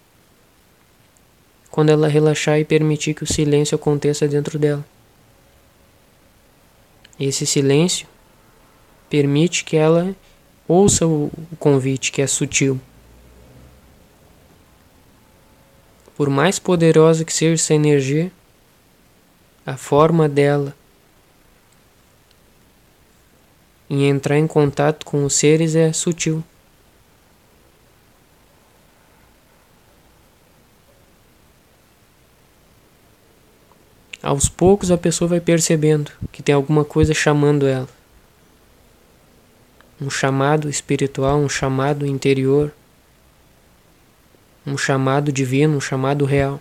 quando 1.70 1.88
ela 1.88 2.06
relaxar 2.06 2.58
e 2.60 2.64
permitir 2.64 3.14
que 3.14 3.24
o 3.24 3.26
silêncio 3.26 3.74
aconteça 3.74 4.28
dentro 4.28 4.58
dela. 4.58 4.84
Esse 7.18 7.46
silêncio 7.46 8.06
permite 9.08 9.64
que 9.64 9.76
ela 9.76 10.14
ouça 10.68 11.06
o 11.06 11.30
convite, 11.58 12.12
que 12.12 12.22
é 12.22 12.26
sutil. 12.26 12.80
Por 16.16 16.28
mais 16.28 16.58
poderosa 16.58 17.24
que 17.24 17.32
seja 17.32 17.54
essa 17.54 17.74
energia, 17.74 18.30
a 19.64 19.76
forma 19.76 20.28
dela 20.28 20.74
em 23.88 24.08
entrar 24.08 24.38
em 24.38 24.46
contato 24.46 25.04
com 25.04 25.24
os 25.24 25.34
seres 25.34 25.74
é 25.74 25.92
sutil. 25.92 26.42
Aos 34.22 34.48
poucos 34.48 34.90
a 34.90 34.96
pessoa 34.96 35.28
vai 35.28 35.40
percebendo 35.40 36.10
que 36.30 36.42
tem 36.42 36.54
alguma 36.54 36.84
coisa 36.84 37.12
chamando 37.12 37.66
ela. 37.66 37.88
Um 40.00 40.08
chamado 40.08 40.70
espiritual, 40.70 41.38
um 41.38 41.48
chamado 41.48 42.06
interior, 42.06 42.72
um 44.66 44.78
chamado 44.78 45.30
divino, 45.30 45.76
um 45.76 45.80
chamado 45.80 46.24
real. 46.24 46.60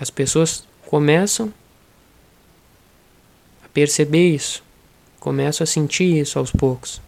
As 0.00 0.10
pessoas 0.10 0.64
começam 0.86 1.52
a 3.64 3.68
perceber 3.68 4.34
isso, 4.34 4.62
começam 5.18 5.64
a 5.64 5.66
sentir 5.66 6.18
isso 6.18 6.38
aos 6.38 6.52
poucos. 6.52 7.00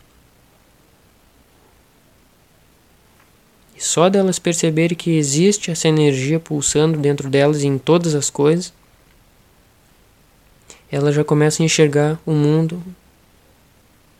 E 3.76 3.82
só 3.82 4.08
delas 4.08 4.38
perceberem 4.38 4.96
que 4.96 5.16
existe 5.16 5.70
essa 5.70 5.88
energia 5.88 6.38
pulsando 6.38 6.98
dentro 6.98 7.30
delas 7.30 7.62
em 7.62 7.78
todas 7.78 8.14
as 8.14 8.28
coisas, 8.28 8.72
elas 10.90 11.14
já 11.14 11.24
começam 11.24 11.64
a 11.64 11.66
enxergar 11.66 12.20
o 12.26 12.32
mundo 12.32 12.82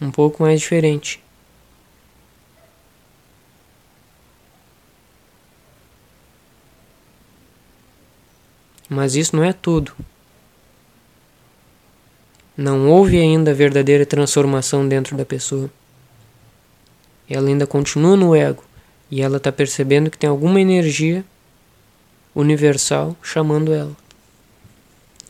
um 0.00 0.10
pouco 0.10 0.42
mais 0.42 0.60
diferente. 0.60 1.20
Mas 8.90 9.14
isso 9.14 9.36
não 9.36 9.44
é 9.44 9.52
tudo. 9.52 9.92
Não 12.56 12.90
houve 12.90 13.18
ainda 13.18 13.52
a 13.52 13.54
verdadeira 13.54 14.04
transformação 14.04 14.86
dentro 14.86 15.16
da 15.16 15.24
pessoa. 15.24 15.70
Ela 17.28 17.48
ainda 17.48 17.68
continua 17.68 18.16
no 18.16 18.34
ego. 18.34 18.64
E 19.08 19.22
ela 19.22 19.36
está 19.36 19.52
percebendo 19.52 20.10
que 20.10 20.18
tem 20.18 20.28
alguma 20.28 20.60
energia 20.60 21.24
universal 22.34 23.16
chamando 23.22 23.72
ela. 23.72 23.96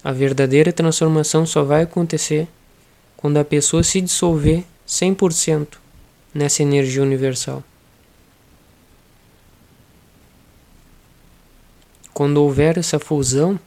A 0.03 0.11
verdadeira 0.11 0.73
transformação 0.73 1.45
só 1.45 1.63
vai 1.63 1.83
acontecer 1.83 2.49
quando 3.15 3.37
a 3.37 3.45
pessoa 3.45 3.83
se 3.83 4.01
dissolver 4.01 4.65
100% 4.89 5.77
nessa 6.33 6.63
energia 6.63 7.03
universal. 7.03 7.63
Quando 12.21 12.37
houver 12.37 12.77
essa 12.77 12.99
fusão, 12.99 13.59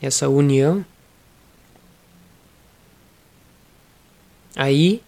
essa 0.00 0.26
união, 0.26 0.82
aí 4.56 5.02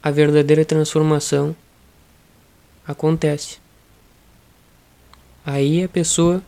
a 0.00 0.08
verdadeira 0.08 0.64
transformação 0.64 1.56
acontece. 2.86 3.58
Aí 5.44 5.82
a 5.82 5.88
pessoa 5.88 6.40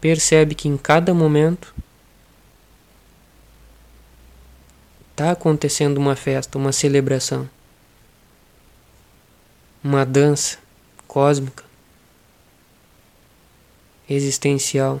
percebe 0.00 0.56
que 0.56 0.66
em 0.66 0.76
cada 0.76 1.14
momento 1.14 1.72
está 5.12 5.30
acontecendo 5.30 5.98
uma 5.98 6.16
festa, 6.16 6.58
uma 6.58 6.72
celebração, 6.72 7.48
uma 9.84 10.04
dança 10.04 10.58
cósmica, 11.06 11.65
existencial. 14.08 15.00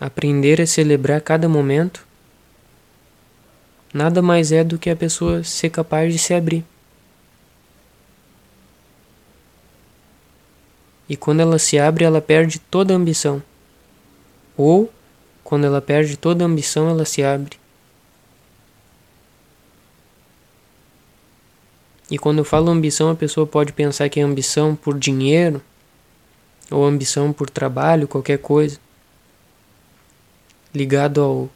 Aprender 0.00 0.60
a 0.60 0.66
celebrar 0.66 1.20
cada 1.20 1.48
momento 1.48 2.06
nada 3.92 4.20
mais 4.20 4.50
é 4.50 4.64
do 4.64 4.76
que 4.76 4.90
a 4.90 4.96
pessoa 4.96 5.44
ser 5.44 5.70
capaz 5.70 6.12
de 6.12 6.18
se 6.18 6.34
abrir. 6.34 6.64
E 11.08 11.16
quando 11.16 11.40
ela 11.40 11.58
se 11.58 11.78
abre, 11.78 12.04
ela 12.04 12.20
perde 12.20 12.58
toda 12.58 12.92
a 12.92 12.96
ambição. 12.96 13.42
Ou, 14.56 14.92
quando 15.44 15.64
ela 15.64 15.80
perde 15.80 16.16
toda 16.16 16.44
a 16.44 16.46
ambição, 16.46 16.88
ela 16.88 17.04
se 17.04 17.22
abre. 17.22 17.63
E 22.14 22.18
quando 22.18 22.38
eu 22.38 22.44
falo 22.44 22.70
ambição, 22.70 23.10
a 23.10 23.16
pessoa 23.16 23.44
pode 23.44 23.72
pensar 23.72 24.08
que 24.08 24.20
é 24.20 24.22
ambição 24.22 24.76
por 24.76 24.96
dinheiro, 24.96 25.60
ou 26.70 26.84
ambição 26.84 27.32
por 27.32 27.50
trabalho, 27.50 28.06
qualquer 28.06 28.38
coisa 28.38 28.78
ligado 30.72 31.20
ao 31.20 31.50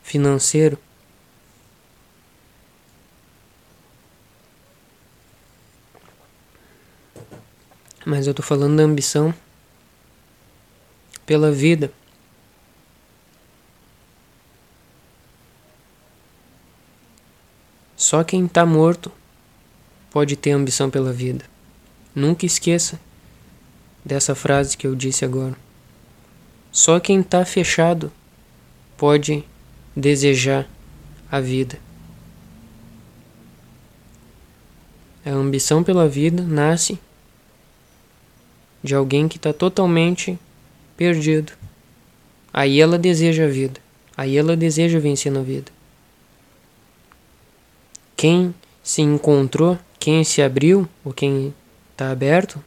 financeiro. 0.00 0.78
Mas 8.06 8.28
eu 8.28 8.32
tô 8.32 8.44
falando 8.44 8.76
da 8.76 8.84
ambição 8.84 9.34
pela 11.26 11.50
vida. 11.50 11.92
Só 17.96 18.22
quem 18.22 18.46
está 18.46 18.64
morto 18.64 19.10
pode 20.10 20.36
ter 20.36 20.50
ambição 20.50 20.90
pela 20.90 21.12
vida. 21.12 21.44
Nunca 22.14 22.44
esqueça 22.44 23.00
dessa 24.04 24.34
frase 24.34 24.76
que 24.76 24.86
eu 24.86 24.94
disse 24.94 25.24
agora. 25.24 25.56
Só 26.72 27.00
quem 27.00 27.20
está 27.20 27.44
fechado 27.44 28.12
pode 28.96 29.44
desejar 29.96 30.68
a 31.30 31.40
vida. 31.40 31.78
A 35.24 35.30
ambição 35.30 35.82
pela 35.84 36.08
vida 36.08 36.42
nasce 36.42 36.98
de 38.82 38.94
alguém 38.94 39.28
que 39.28 39.36
está 39.36 39.52
totalmente 39.52 40.38
perdido. 40.96 41.52
Aí 42.52 42.80
ela 42.80 42.98
deseja 42.98 43.44
a 43.44 43.48
vida. 43.48 43.80
Aí 44.16 44.36
ela 44.36 44.56
deseja 44.56 44.98
vencer 44.98 45.30
na 45.30 45.42
vida. 45.42 45.70
Quem 48.16 48.54
se 48.82 49.02
encontrou, 49.02 49.78
quem 50.00 50.24
se 50.24 50.42
abriu, 50.42 50.88
ou 51.04 51.12
quem 51.12 51.54
está 51.92 52.10
aberto, 52.10 52.60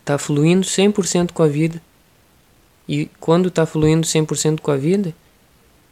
está 0.00 0.16
fluindo 0.16 0.64
100% 0.64 1.32
com 1.32 1.42
a 1.42 1.48
vida 1.48 1.82
e 2.88 3.06
quando 3.18 3.48
está 3.48 3.66
fluindo 3.66 4.06
100% 4.06 4.60
com 4.60 4.70
a 4.70 4.76
vida, 4.76 5.14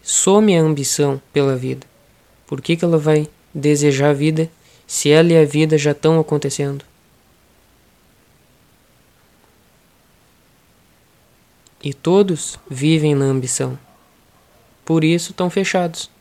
some 0.03 0.57
a 0.57 0.61
ambição 0.61 1.21
pela 1.33 1.57
vida. 1.57 1.87
Por 2.47 2.61
que, 2.61 2.77
que 2.77 2.85
ela 2.85 2.99
vai 2.99 3.29
desejar 3.53 4.11
a 4.11 4.15
vida 4.15 4.51
se 4.87 5.11
ela 5.11 5.33
e 5.33 5.37
a 5.37 5.45
vida 5.45 5.79
já 5.79 5.93
estão 5.93 6.21
acontecendo? 6.21 6.85
E 11.83 11.93
todos 11.93 12.59
vivem 12.71 13.15
na 13.15 13.25
ambição. 13.25 13.77
Por 14.85 15.03
isso 15.03 15.31
estão 15.31 15.51
fechados. 15.51 16.12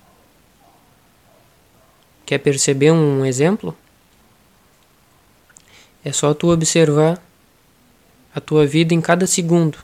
Quer 2.25 2.37
perceber 2.39 2.91
um 2.91 3.25
exemplo? 3.25 3.77
É 6.03 6.11
só 6.11 6.33
tu 6.33 6.51
observar 6.51 7.21
a 8.33 8.39
tua 8.39 8.65
vida 8.65 8.93
em 8.93 9.01
cada 9.01 9.27
segundo. 9.27 9.77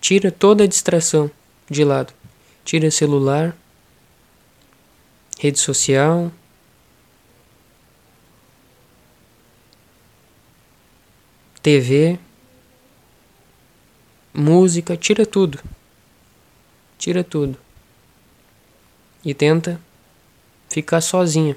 Tira 0.00 0.32
toda 0.32 0.64
a 0.64 0.66
distração 0.66 1.30
de 1.70 1.84
lado. 1.84 2.12
Tira 2.64 2.90
celular, 2.90 3.56
rede 5.38 5.58
social, 5.58 6.30
TV, 11.62 12.18
música, 14.34 14.96
tira 14.96 15.24
tudo. 15.24 15.60
Tira 16.98 17.22
tudo. 17.22 17.61
E 19.24 19.32
tenta 19.34 19.80
ficar 20.68 21.00
sozinha. 21.00 21.56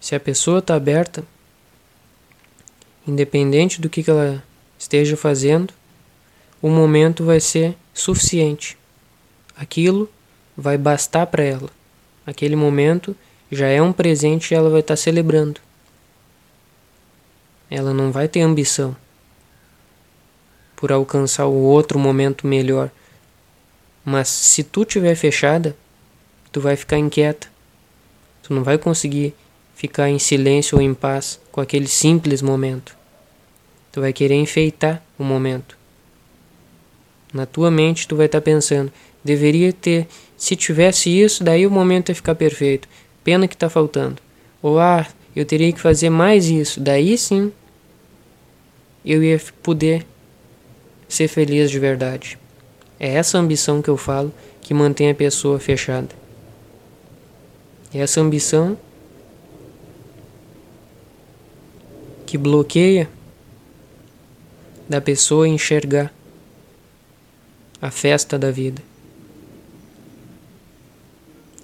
Se 0.00 0.14
a 0.16 0.20
pessoa 0.20 0.58
está 0.58 0.74
aberta, 0.74 1.24
independente 3.06 3.80
do 3.80 3.88
que 3.88 4.10
ela 4.10 4.42
esteja 4.78 5.16
fazendo, 5.16 5.72
o 6.60 6.68
momento 6.68 7.24
vai 7.24 7.38
ser 7.38 7.76
suficiente. 7.94 8.76
Aquilo 9.56 10.10
vai 10.56 10.76
bastar 10.76 11.26
para 11.26 11.44
ela. 11.44 11.70
Aquele 12.26 12.56
momento 12.56 13.16
já 13.50 13.66
é 13.66 13.82
um 13.82 13.92
presente 13.92 14.50
e 14.50 14.54
ela 14.54 14.70
vai 14.70 14.80
estar 14.80 14.94
tá 14.94 15.00
celebrando. 15.00 15.60
Ela 17.70 17.92
não 17.92 18.10
vai 18.10 18.28
ter 18.28 18.40
ambição 18.40 18.96
por 20.74 20.90
alcançar 20.90 21.46
o 21.46 21.54
outro 21.54 21.98
momento 21.98 22.46
melhor. 22.46 22.90
Mas 24.04 24.28
se 24.28 24.64
tu 24.64 24.84
tiver 24.84 25.14
fechada, 25.14 25.76
tu 26.50 26.60
vai 26.60 26.76
ficar 26.76 26.98
inquieta. 26.98 27.48
Tu 28.42 28.52
não 28.52 28.62
vai 28.62 28.76
conseguir 28.76 29.34
ficar 29.74 30.08
em 30.08 30.18
silêncio 30.18 30.76
ou 30.76 30.82
em 30.82 30.94
paz 30.94 31.40
com 31.50 31.60
aquele 31.60 31.86
simples 31.86 32.42
momento. 32.42 32.96
Tu 33.90 34.00
vai 34.00 34.12
querer 34.12 34.34
enfeitar 34.34 35.02
o 35.18 35.24
momento. 35.24 35.76
Na 37.32 37.46
tua 37.46 37.70
mente 37.70 38.06
tu 38.06 38.16
vai 38.16 38.26
estar 38.26 38.40
tá 38.40 38.44
pensando, 38.44 38.92
deveria 39.24 39.72
ter, 39.72 40.06
se 40.36 40.54
tivesse 40.54 41.08
isso, 41.08 41.42
daí 41.42 41.66
o 41.66 41.70
momento 41.70 42.10
ia 42.10 42.14
ficar 42.14 42.34
perfeito. 42.34 42.88
Pena 43.24 43.48
que 43.48 43.54
está 43.54 43.70
faltando. 43.70 44.20
Ou 44.60 44.78
ah, 44.78 45.06
eu 45.34 45.44
teria 45.44 45.72
que 45.72 45.80
fazer 45.80 46.10
mais 46.10 46.46
isso, 46.46 46.80
daí 46.80 47.16
sim 47.16 47.52
eu 49.04 49.22
ia 49.22 49.40
poder 49.62 50.06
ser 51.08 51.28
feliz 51.28 51.70
de 51.70 51.78
verdade. 51.78 52.38
É 53.02 53.14
essa 53.14 53.36
ambição 53.36 53.82
que 53.82 53.90
eu 53.90 53.96
falo 53.96 54.32
que 54.60 54.72
mantém 54.72 55.10
a 55.10 55.14
pessoa 55.14 55.58
fechada. 55.58 56.10
E 57.92 57.98
essa 57.98 58.20
ambição 58.20 58.78
que 62.24 62.38
bloqueia 62.38 63.10
da 64.88 65.00
pessoa 65.00 65.48
enxergar 65.48 66.14
a 67.80 67.90
festa 67.90 68.38
da 68.38 68.52
vida. 68.52 68.80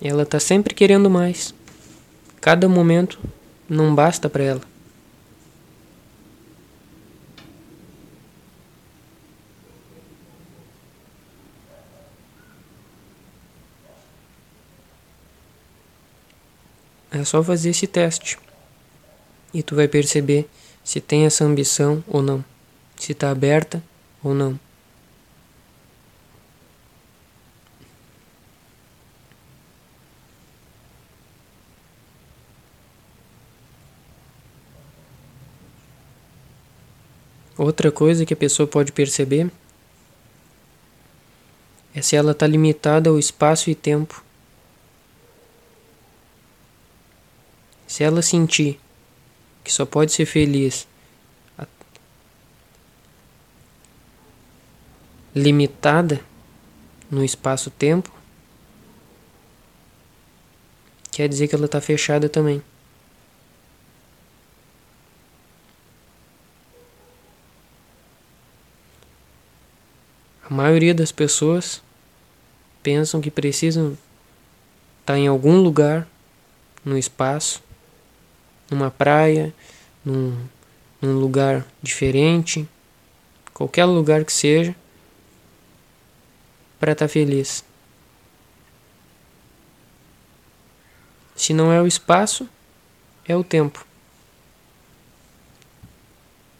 Ela 0.02 0.24
está 0.24 0.40
sempre 0.40 0.74
querendo 0.74 1.08
mais. 1.08 1.54
Cada 2.40 2.68
momento 2.68 3.16
não 3.68 3.94
basta 3.94 4.28
para 4.28 4.42
ela. 4.42 4.77
É 17.18 17.24
só 17.24 17.42
fazer 17.42 17.70
esse 17.70 17.86
teste. 17.88 18.38
E 19.52 19.60
tu 19.60 19.74
vai 19.74 19.88
perceber 19.88 20.48
se 20.84 21.00
tem 21.00 21.26
essa 21.26 21.44
ambição 21.44 22.02
ou 22.06 22.22
não. 22.22 22.44
Se 22.96 23.10
está 23.10 23.28
aberta 23.30 23.82
ou 24.22 24.34
não. 24.34 24.58
Outra 37.56 37.90
coisa 37.90 38.24
que 38.24 38.32
a 38.32 38.36
pessoa 38.36 38.68
pode 38.68 38.92
perceber 38.92 39.50
é 41.92 42.00
se 42.00 42.14
ela 42.14 42.30
está 42.30 42.46
limitada 42.46 43.10
ao 43.10 43.18
espaço 43.18 43.70
e 43.70 43.74
tempo. 43.74 44.27
Se 47.88 48.04
ela 48.04 48.22
sentir 48.22 48.78
que 49.64 49.72
só 49.72 49.84
pode 49.84 50.12
ser 50.12 50.26
feliz 50.26 50.86
limitada 55.34 56.20
no 57.10 57.24
espaço-tempo, 57.24 58.12
quer 61.10 61.28
dizer 61.28 61.48
que 61.48 61.54
ela 61.54 61.66
está 61.66 61.80
fechada 61.80 62.28
também. 62.28 62.62
A 70.42 70.52
maioria 70.52 70.94
das 70.94 71.12
pessoas 71.12 71.82
pensam 72.82 73.20
que 73.20 73.30
precisam 73.30 73.92
estar 75.00 75.14
tá 75.14 75.18
em 75.18 75.26
algum 75.26 75.60
lugar 75.60 76.08
no 76.84 76.96
espaço, 76.96 77.62
numa 78.70 78.90
praia, 78.90 79.54
num, 80.04 80.36
num 81.00 81.18
lugar 81.18 81.66
diferente, 81.82 82.68
qualquer 83.54 83.84
lugar 83.84 84.24
que 84.24 84.32
seja, 84.32 84.74
para 86.78 86.92
estar 86.92 87.06
tá 87.06 87.12
feliz. 87.12 87.64
Se 91.34 91.52
não 91.52 91.72
é 91.72 91.80
o 91.80 91.86
espaço, 91.86 92.48
é 93.26 93.36
o 93.36 93.44
tempo. 93.44 93.86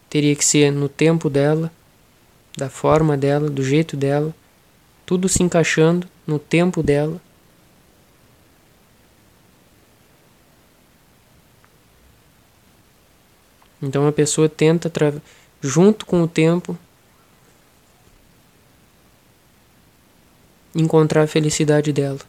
Teria 0.08 0.34
que 0.34 0.44
ser 0.44 0.70
no 0.72 0.88
tempo 0.88 1.28
dela, 1.28 1.70
da 2.56 2.70
forma 2.70 3.16
dela, 3.16 3.50
do 3.50 3.62
jeito 3.62 3.96
dela, 3.96 4.34
tudo 5.04 5.28
se 5.28 5.42
encaixando 5.42 6.08
no 6.26 6.38
tempo 6.38 6.82
dela. 6.82 7.20
Então 13.82 14.06
a 14.06 14.12
pessoa 14.12 14.48
tenta, 14.48 14.90
junto 15.60 16.04
com 16.04 16.22
o 16.22 16.28
tempo, 16.28 16.76
encontrar 20.74 21.22
a 21.22 21.26
felicidade 21.26 21.92
dela. 21.92 22.20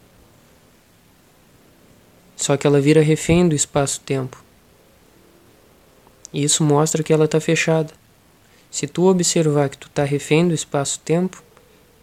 Só 2.35 2.55
que 2.55 2.65
ela 2.65 2.79
vira 2.79 3.01
refém 3.01 3.47
do 3.47 3.55
espaço-tempo. 3.55 4.41
E 6.31 6.43
isso 6.43 6.63
mostra 6.63 7.03
que 7.03 7.11
ela 7.11 7.25
está 7.25 7.39
fechada. 7.39 7.93
Se 8.71 8.87
tu 8.87 9.07
observar 9.07 9.69
que 9.69 9.77
tu 9.77 9.87
está 9.87 10.03
refém 10.03 10.47
do 10.47 10.53
espaço-tempo, 10.53 11.43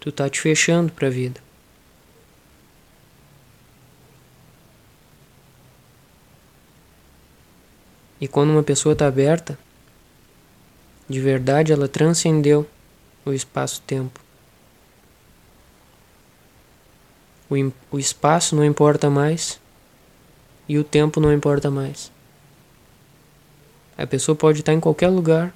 tu 0.01 0.09
está 0.09 0.29
te 0.29 0.41
fechando 0.41 0.93
para 0.93 1.07
a 1.07 1.11
vida. 1.11 1.46
E 8.21 8.27
quando 8.27 8.51
uma 8.51 8.63
pessoa 8.63 8.93
está 8.95 9.07
aberta, 9.07 9.59
de 11.09 11.21
verdade 11.21 11.73
ela 11.73 11.89
transcendeu 11.89 12.67
o 13.25 13.33
espaço-tempo. 13.33 14.21
O, 17.49 17.55
o 17.93 17.99
espaço 17.99 18.57
não 18.57 18.65
importa 18.65 19.09
mais 19.09 19.61
e 20.69 20.79
o 20.79 20.85
tempo 20.85 21.21
não 21.21 21.33
importa 21.33 21.71
mais. 21.71 22.11
A 23.97 24.07
pessoa 24.07 24.35
pode 24.35 24.61
estar 24.61 24.73
em 24.73 24.81
qualquer 24.81 25.09
lugar, 25.09 25.55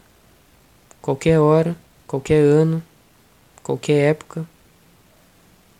qualquer 1.03 1.39
hora, 1.39 1.77
qualquer 2.07 2.43
ano, 2.43 2.83
qualquer 3.63 4.11
época, 4.11 4.47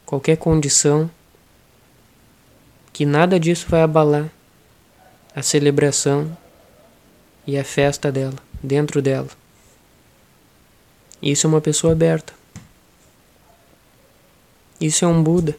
qualquer 0.05 0.37
condição, 0.37 1.11
que 2.93 3.07
nada 3.07 3.39
disso 3.39 3.67
vai 3.69 3.83
abalar 3.83 4.29
a 5.35 5.43
celebração 5.43 6.37
e 7.51 7.59
a 7.59 7.65
festa 7.65 8.13
dela, 8.13 8.37
dentro 8.63 9.03
dela. 9.03 9.29
Isso 11.21 11.49
é 11.49 11.51
uma 11.51 11.61
pessoa 11.61 11.93
aberta. 11.93 12.33
Isso 14.81 15.05
é 15.05 15.09
um 15.09 15.21
Buda 15.21 15.59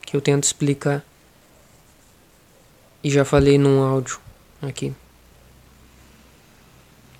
que 0.00 0.16
eu 0.16 0.22
tento 0.22 0.44
explicar. 0.44 1.04
E 3.04 3.10
já 3.10 3.26
falei 3.26 3.58
num 3.58 3.82
áudio 3.82 4.18
aqui. 4.62 4.94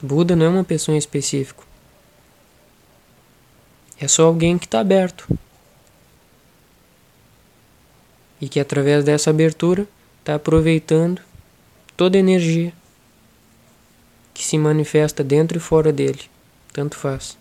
Buda 0.00 0.34
não 0.34 0.46
é 0.46 0.48
uma 0.48 0.64
pessoa 0.64 0.94
em 0.94 0.98
específico. 0.98 1.66
É 4.00 4.08
só 4.08 4.24
alguém 4.24 4.56
que 4.56 4.64
está 4.64 4.80
aberto. 4.80 5.28
E 8.40 8.48
que 8.48 8.58
através 8.58 9.04
dessa 9.04 9.28
abertura 9.28 9.86
está 10.20 10.36
aproveitando 10.36 11.20
toda 11.94 12.16
a 12.16 12.20
energia 12.20 12.72
que 14.36 14.44
se 14.44 14.58
manifesta 14.58 15.24
dentro 15.24 15.56
e 15.56 15.60
fora 15.60 15.90
dele. 15.90 16.20
Tanto 16.70 16.96
faz. 16.98 17.38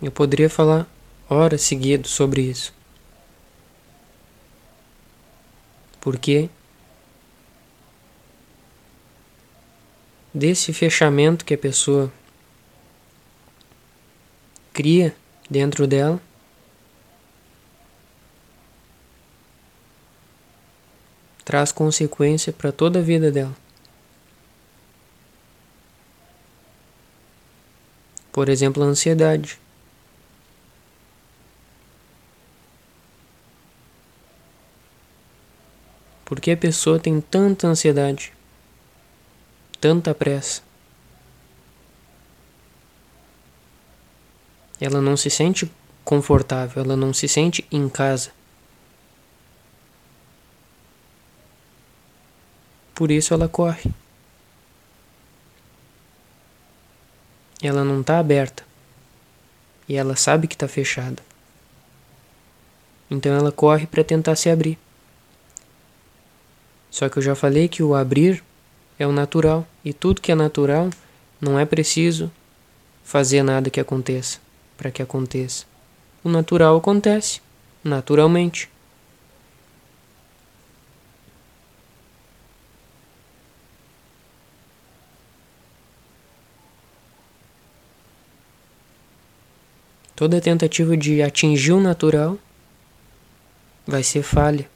Eu 0.00 0.10
poderia 0.10 0.48
falar 0.48 0.86
horas 1.28 1.62
seguidas 1.62 2.10
sobre 2.10 2.42
isso. 2.42 2.72
Porque 6.00 6.48
desse 10.32 10.72
fechamento 10.72 11.44
que 11.44 11.54
a 11.54 11.58
pessoa 11.58 12.12
cria 14.72 15.16
dentro 15.48 15.86
dela, 15.86 16.20
traz 21.44 21.72
consequência 21.72 22.52
para 22.52 22.70
toda 22.70 22.98
a 22.98 23.02
vida 23.02 23.32
dela. 23.32 23.56
Por 28.30 28.50
exemplo, 28.50 28.82
a 28.82 28.86
ansiedade. 28.86 29.58
Por 36.26 36.40
que 36.40 36.50
a 36.50 36.56
pessoa 36.56 36.98
tem 36.98 37.20
tanta 37.20 37.68
ansiedade? 37.68 38.32
Tanta 39.80 40.12
pressa? 40.12 40.60
Ela 44.80 45.00
não 45.00 45.16
se 45.16 45.30
sente 45.30 45.70
confortável, 46.04 46.82
ela 46.82 46.96
não 46.96 47.14
se 47.14 47.28
sente 47.28 47.64
em 47.70 47.88
casa. 47.88 48.32
Por 52.92 53.12
isso 53.12 53.32
ela 53.32 53.48
corre. 53.48 53.88
Ela 57.62 57.84
não 57.84 58.00
está 58.00 58.18
aberta. 58.18 58.64
E 59.88 59.94
ela 59.94 60.16
sabe 60.16 60.48
que 60.48 60.56
está 60.56 60.66
fechada. 60.66 61.22
Então 63.08 63.32
ela 63.32 63.52
corre 63.52 63.86
para 63.86 64.02
tentar 64.02 64.34
se 64.34 64.50
abrir. 64.50 64.76
Só 66.90 67.08
que 67.08 67.18
eu 67.18 67.22
já 67.22 67.34
falei 67.34 67.68
que 67.68 67.82
o 67.82 67.94
abrir 67.94 68.42
é 68.98 69.06
o 69.06 69.12
natural 69.12 69.66
e 69.84 69.92
tudo 69.92 70.20
que 70.20 70.32
é 70.32 70.34
natural 70.34 70.88
não 71.40 71.58
é 71.58 71.64
preciso 71.64 72.30
fazer 73.04 73.42
nada 73.42 73.70
que 73.70 73.80
aconteça 73.80 74.38
para 74.76 74.90
que 74.90 75.02
aconteça. 75.02 75.64
O 76.24 76.28
natural 76.28 76.76
acontece 76.76 77.40
naturalmente. 77.84 78.68
Toda 90.14 90.40
tentativa 90.40 90.96
de 90.96 91.22
atingir 91.22 91.72
o 91.72 91.80
natural 91.80 92.38
vai 93.86 94.02
ser 94.02 94.22
falha. 94.22 94.75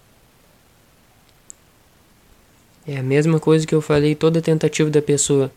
É 2.91 2.97
a 2.97 3.05
mesma 3.05 3.39
coisa 3.39 3.65
que 3.65 3.73
eu 3.73 3.81
falei, 3.81 4.17
toda 4.17 4.43
tentativa 4.43 4.91
da 4.91 5.01
pessoa 5.01 5.49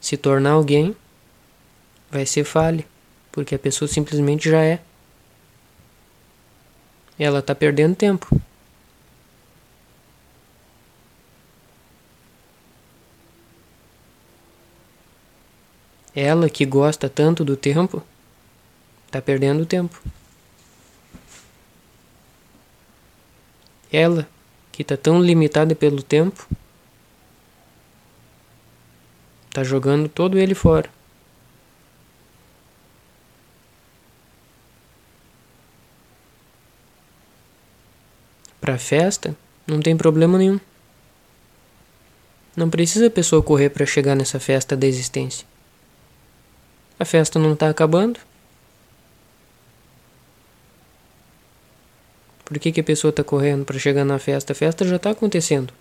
se 0.00 0.16
tornar 0.16 0.52
alguém 0.52 0.96
vai 2.10 2.24
ser 2.24 2.42
falha, 2.42 2.86
porque 3.30 3.54
a 3.54 3.58
pessoa 3.58 3.86
simplesmente 3.86 4.48
já 4.48 4.64
é. 4.64 4.80
Ela 7.18 7.40
está 7.40 7.54
perdendo 7.54 7.94
tempo. 7.94 8.40
Ela 16.16 16.48
que 16.48 16.64
gosta 16.64 17.10
tanto 17.10 17.44
do 17.44 17.58
tempo, 17.58 18.02
está 19.06 19.20
perdendo 19.20 19.66
tempo. 19.66 20.00
Ela 23.92 24.26
que 24.74 24.82
está 24.82 24.96
tão 24.96 25.22
limitada 25.22 25.72
pelo 25.74 26.02
tempo, 26.02 26.48
está 29.46 29.62
jogando 29.62 30.08
todo 30.08 30.36
ele 30.36 30.54
fora. 30.54 30.90
Para 38.60 38.76
festa, 38.78 39.36
não 39.64 39.80
tem 39.80 39.96
problema 39.96 40.38
nenhum. 40.38 40.58
Não 42.56 42.68
precisa 42.68 43.06
a 43.06 43.10
pessoa 43.10 43.42
correr 43.42 43.70
para 43.70 43.86
chegar 43.86 44.16
nessa 44.16 44.40
festa 44.40 44.76
da 44.76 44.86
existência. 44.86 45.46
A 46.98 47.04
festa 47.04 47.38
não 47.38 47.52
está 47.52 47.68
acabando. 47.68 48.18
Por 52.44 52.58
que, 52.58 52.72
que 52.72 52.80
a 52.80 52.84
pessoa 52.84 53.10
está 53.10 53.24
correndo 53.24 53.64
para 53.64 53.78
chegar 53.78 54.04
na 54.04 54.18
festa? 54.18 54.52
A 54.52 54.56
festa 54.56 54.86
já 54.86 54.96
está 54.96 55.10
acontecendo. 55.10 55.72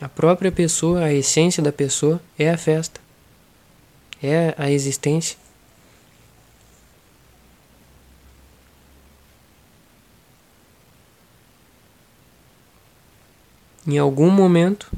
A 0.00 0.08
própria 0.08 0.50
pessoa, 0.50 1.04
a 1.04 1.12
essência 1.12 1.62
da 1.62 1.72
pessoa 1.72 2.20
é 2.38 2.50
a 2.50 2.58
festa. 2.58 3.00
É 4.22 4.54
a 4.56 4.70
existência. 4.70 5.36
Em 13.86 13.98
algum 13.98 14.30
momento, 14.30 14.90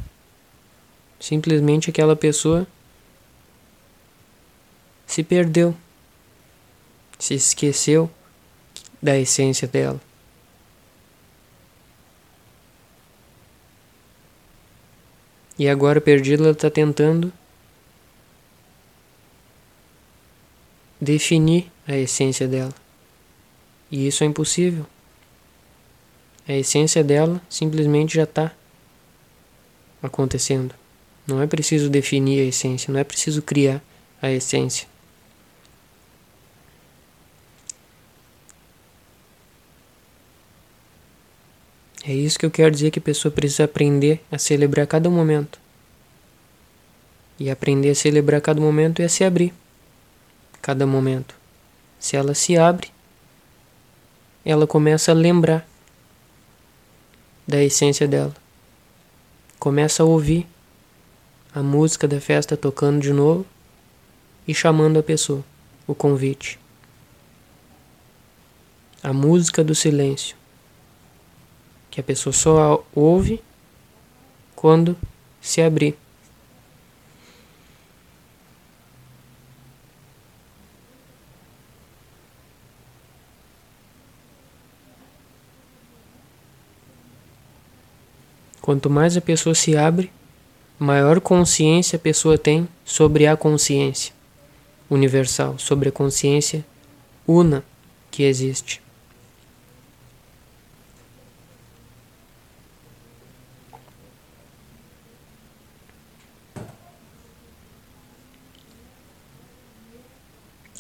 simplesmente 1.19 1.91
aquela 1.91 2.15
pessoa 2.15 2.67
se 5.07 5.25
perdeu, 5.25 5.77
se 7.19 7.35
esqueceu 7.35 8.11
da 9.03 9.17
essência 9.19 9.67
dela. 9.67 10.01
E 15.59 15.69
agora 15.69 16.01
perdida 16.01 16.43
ela 16.43 16.53
está 16.53 16.71
tentando 16.71 17.33
definir 21.01 21.71
a 21.87 21.97
essência 21.97 22.47
dela. 22.47 22.75
E 23.91 24.07
isso 24.07 24.23
é 24.23 24.27
impossível. 24.27 24.87
A 26.47 26.53
essência 26.53 27.03
dela 27.03 27.41
simplesmente 27.49 28.17
já 28.17 28.25
está 28.25 28.53
acontecendo. 30.03 30.75
Não 31.27 31.43
é 31.43 31.47
preciso 31.47 31.89
definir 31.89 32.41
a 32.41 32.45
essência, 32.45 32.93
não 32.93 33.01
é 33.01 33.05
preciso 33.05 33.43
criar 33.43 33.83
a 34.21 34.31
essência. 34.31 34.87
É 42.07 42.15
isso 42.15 42.39
que 42.39 42.47
eu 42.47 42.51
quero 42.51 42.71
dizer 42.71 42.91
que 42.91 42.99
a 42.99 43.03
pessoa 43.03 43.33
precisa 43.33 43.65
aprender 43.65 44.23
a 44.31 44.39
celebrar 44.39 44.87
cada 44.87 45.11
momento. 45.11 45.59
E 47.39 47.51
aprender 47.51 47.91
a 47.91 47.95
celebrar 47.95 48.41
cada 48.41 48.61
momento 48.61 49.03
é 49.03 49.09
se 49.09 49.25
abrir. 49.25 49.53
Cada 50.63 50.87
momento. 50.87 51.35
Se 51.99 52.17
ela 52.17 52.35
se 52.35 52.57
abre, 52.57 52.89
ela 54.45 54.67
começa 54.67 55.11
a 55.11 55.15
lembrar 55.15 55.67
da 57.47 57.63
essência 57.63 58.07
dela 58.07 58.35
começa 59.59 60.03
a 60.03 60.07
ouvir 60.07 60.47
a 61.55 61.63
música 61.63 62.07
da 62.07 62.21
festa 62.21 62.57
tocando 62.57 63.01
de 63.01 63.13
novo 63.13 63.45
e 64.47 64.55
chamando 64.55 64.99
a 64.99 65.03
pessoa, 65.03 65.43
o 65.87 65.95
convite. 65.95 66.59
A 69.03 69.13
música 69.13 69.65
do 69.65 69.75
silêncio, 69.75 70.37
que 71.97 72.01
a 72.03 72.05
pessoa 72.05 72.31
só 72.31 72.85
ouve 72.95 73.43
quando 74.55 74.95
se 75.41 75.63
abrir. 75.63 75.97
Quanto 88.61 88.91
mais 88.91 89.17
a 89.17 89.23
pessoa 89.23 89.55
se 89.55 89.75
abre, 89.75 90.13
maior 90.79 91.19
consciência 91.19 91.97
a 91.97 91.99
pessoa 91.99 92.37
tem 92.37 92.69
sobre 92.85 93.27
a 93.27 93.35
consciência 93.39 94.13
universal, 94.91 95.59
sobre 95.59 95.89
a 95.89 95.93
consciência 95.93 96.63
una 97.27 97.65
que 98.11 98.23
existe. 98.23 98.86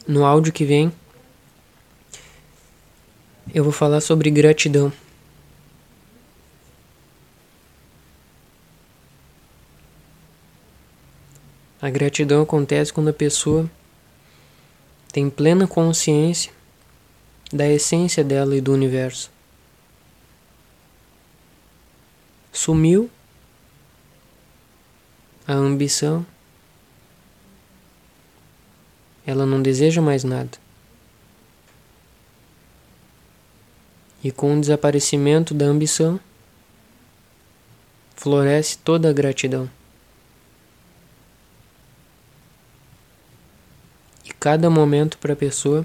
No 0.07 0.25
áudio 0.25 0.53
que 0.53 0.65
vem, 0.65 0.93
eu 3.53 3.65
vou 3.65 3.73
falar 3.73 4.01
sobre 4.01 4.31
gratidão. 4.31 4.93
A 11.83 11.91
gratidão 11.91 12.43
acontece 12.43 12.93
quando 12.93 13.09
a 13.09 13.13
pessoa 13.13 13.69
tem 15.13 15.29
plena 15.29 15.67
consciência 15.67 16.53
da 17.53 17.69
essência 17.69 18.23
dela 18.23 18.57
e 18.57 18.61
do 18.61 18.73
universo. 18.73 19.31
Sumiu 22.53 23.11
a 25.47 25.53
ambição, 25.53 26.27
ela 29.27 29.45
não 29.45 29.61
deseja 29.61 30.01
mais 30.01 30.25
nada. 30.25 30.59
E 34.23 34.31
com 34.31 34.57
o 34.57 34.61
desaparecimento 34.61 35.53
da 35.53 35.67
ambição, 35.67 36.19
floresce 38.15 38.79
toda 38.79 39.11
a 39.11 39.13
gratidão. 39.13 39.69
cada 44.47 44.71
momento 44.71 45.19
para 45.19 45.33
a 45.33 45.37
pessoa 45.37 45.85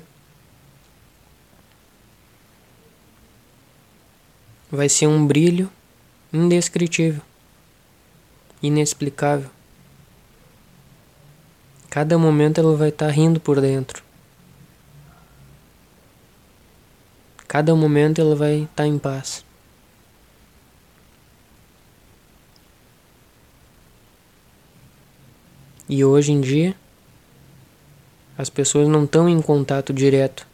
vai 4.69 4.88
ser 4.88 5.08
um 5.08 5.25
brilho 5.25 5.67
indescritível, 6.32 7.23
inexplicável. 8.62 9.49
Cada 11.91 12.17
momento 12.17 12.58
ela 12.58 12.73
vai 12.73 12.88
estar 12.88 13.08
tá 13.08 13.12
rindo 13.12 13.38
por 13.38 13.60
dentro. 13.60 14.01
Cada 17.50 17.75
momento 17.75 18.21
ela 18.21 18.33
vai 18.33 18.60
estar 18.60 18.69
tá 18.75 18.87
em 18.87 18.98
paz. 18.98 19.44
E 25.89 26.06
hoje 26.06 26.31
em 26.31 26.39
dia, 26.39 26.73
as 28.37 28.50
pessoas 28.50 28.87
não 28.87 29.04
estão 29.04 29.27
em 29.27 29.42
contato 29.42 29.92
direto 29.92 30.48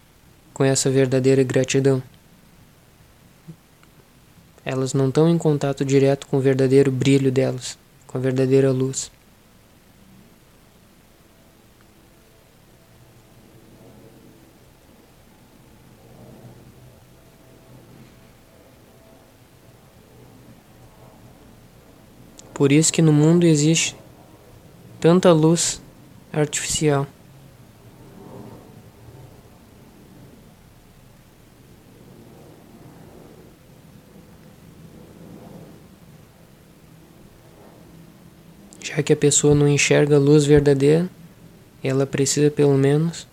com 0.55 0.63
essa 0.63 0.89
verdadeira 0.89 1.43
gratidão. 1.43 2.01
Elas 4.65 4.95
não 4.95 5.09
estão 5.09 5.29
em 5.29 5.37
contato 5.37 5.85
direto 5.85 6.25
com 6.25 6.37
o 6.37 6.41
verdadeiro 6.41 6.91
brilho 6.91 7.31
delas, 7.31 7.77
com 8.07 8.17
a 8.17 8.21
verdadeira 8.21 8.71
luz. 8.71 9.11
Por 22.57 22.71
isso 22.71 22.91
que 22.91 23.03
no 23.03 23.13
mundo 23.13 23.45
existe 23.45 23.95
tanta 24.99 25.31
luz 25.31 25.79
artificial. 26.33 27.05
Já 38.81 39.03
que 39.03 39.13
a 39.13 39.15
pessoa 39.15 39.53
não 39.53 39.67
enxerga 39.67 40.15
a 40.15 40.19
luz 40.19 40.43
verdadeira, 40.43 41.07
ela 41.83 42.07
precisa 42.07 42.49
pelo 42.49 42.75
menos 42.75 43.27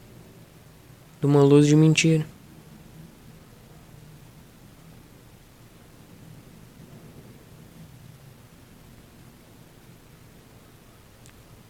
de 1.18 1.26
uma 1.26 1.42
luz 1.42 1.66
de 1.66 1.74
mentira. 1.74 2.34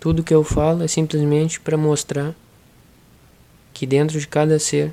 Tudo 0.05 0.23
que 0.23 0.35
eu 0.35 0.45
falo 0.45 0.83
é 0.83 0.87
simplesmente 0.87 1.59
para 1.59 1.79
mostrar 1.79 2.35
que 3.73 3.87
dentro 3.87 4.21
de 4.21 4.29
cada 4.29 4.59
ser 4.59 4.93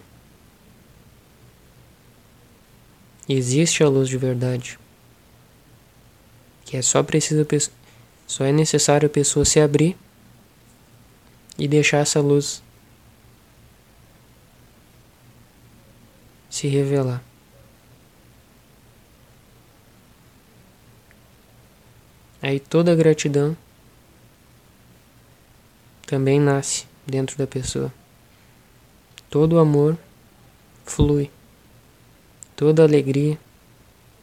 existe 3.28 3.84
a 3.84 3.90
luz 3.90 4.08
de 4.08 4.18
verdade. 4.18 4.80
Que 6.64 6.78
é 6.78 6.82
só 6.82 7.04
preciso 7.04 7.46
só 8.26 8.46
é 8.46 8.54
necessário 8.54 9.08
a 9.08 9.10
pessoa 9.10 9.44
se 9.44 9.60
abrir 9.60 9.98
e 11.60 11.68
deixar 11.68 11.98
essa 11.98 12.22
luz 12.22 12.64
se 16.50 16.70
revelar. 16.70 17.22
Aí 22.42 22.62
toda 22.62 22.94
a 22.94 22.96
gratidão 22.96 23.58
também 26.12 26.42
nasce 26.42 26.86
dentro 27.08 27.38
da 27.38 27.48
pessoa. 27.48 27.90
Todo 29.30 29.54
o 29.54 29.60
amor 29.60 29.98
flui. 30.84 31.32
Toda 32.54 32.84
alegria 32.84 33.40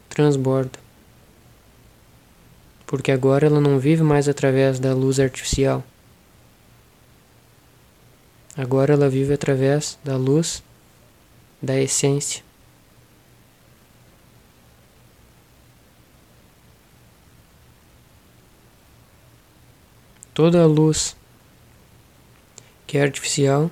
transborda. 0.07 0.77
Porque 2.85 3.11
agora 3.11 3.47
ela 3.47 3.59
não 3.59 3.79
vive 3.79 4.03
mais 4.03 4.29
através 4.29 4.79
da 4.79 4.93
luz 4.93 5.19
artificial. 5.19 5.83
Agora 8.55 8.93
ela 8.93 9.09
vive 9.09 9.33
através 9.33 9.97
da 10.03 10.15
luz 10.15 10.61
da 11.59 11.75
essência. 11.75 12.43
Toda 20.35 20.61
a 20.61 20.67
luz 20.67 21.17
que 22.89 22.97
é 22.97 23.03
artificial 23.03 23.69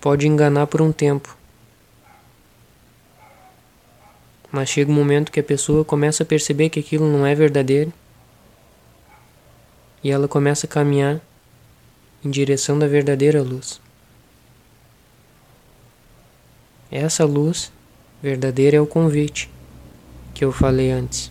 pode 0.00 0.26
enganar 0.26 0.66
por 0.66 0.80
um 0.80 0.90
tempo. 0.90 1.36
Mas 4.50 4.70
chega 4.70 4.90
um 4.90 4.94
momento 4.94 5.30
que 5.30 5.40
a 5.40 5.44
pessoa 5.44 5.84
começa 5.84 6.22
a 6.22 6.26
perceber 6.26 6.70
que 6.70 6.80
aquilo 6.80 7.06
não 7.06 7.26
é 7.26 7.34
verdadeiro 7.34 7.92
e 10.02 10.10
ela 10.10 10.26
começa 10.26 10.66
a 10.66 10.70
caminhar 10.70 11.20
em 12.24 12.30
direção 12.30 12.78
da 12.78 12.86
verdadeira 12.86 13.42
luz. 13.42 13.78
Essa 16.90 17.26
luz 17.26 17.70
verdadeira 18.22 18.78
é 18.78 18.80
o 18.80 18.86
convite 18.86 19.50
que 20.32 20.42
eu 20.42 20.50
falei 20.50 20.90
antes. 20.90 21.30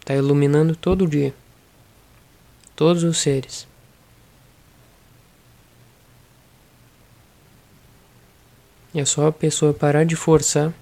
Está 0.00 0.14
iluminando 0.14 0.76
todo 0.76 1.08
dia. 1.08 1.32
Todos 2.76 3.04
os 3.04 3.18
seres. 3.18 3.66
É 8.94 9.04
só 9.04 9.28
a 9.28 9.32
pessoa 9.32 9.72
parar 9.72 10.04
de 10.04 10.16
forçar. 10.16 10.72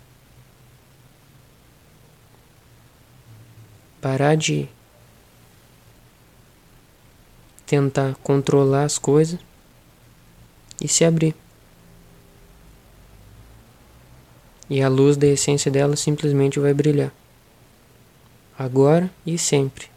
Parar 4.00 4.36
de 4.36 4.68
tentar 7.64 8.14
controlar 8.16 8.84
as 8.84 8.98
coisas 8.98 9.38
e 10.80 10.88
se 10.88 11.04
abrir. 11.04 11.34
E 14.68 14.82
a 14.82 14.88
luz 14.88 15.16
da 15.16 15.26
essência 15.26 15.70
dela 15.70 15.96
simplesmente 15.96 16.58
vai 16.58 16.72
brilhar 16.74 17.12
agora 18.58 19.10
e 19.26 19.36
sempre. 19.36 19.91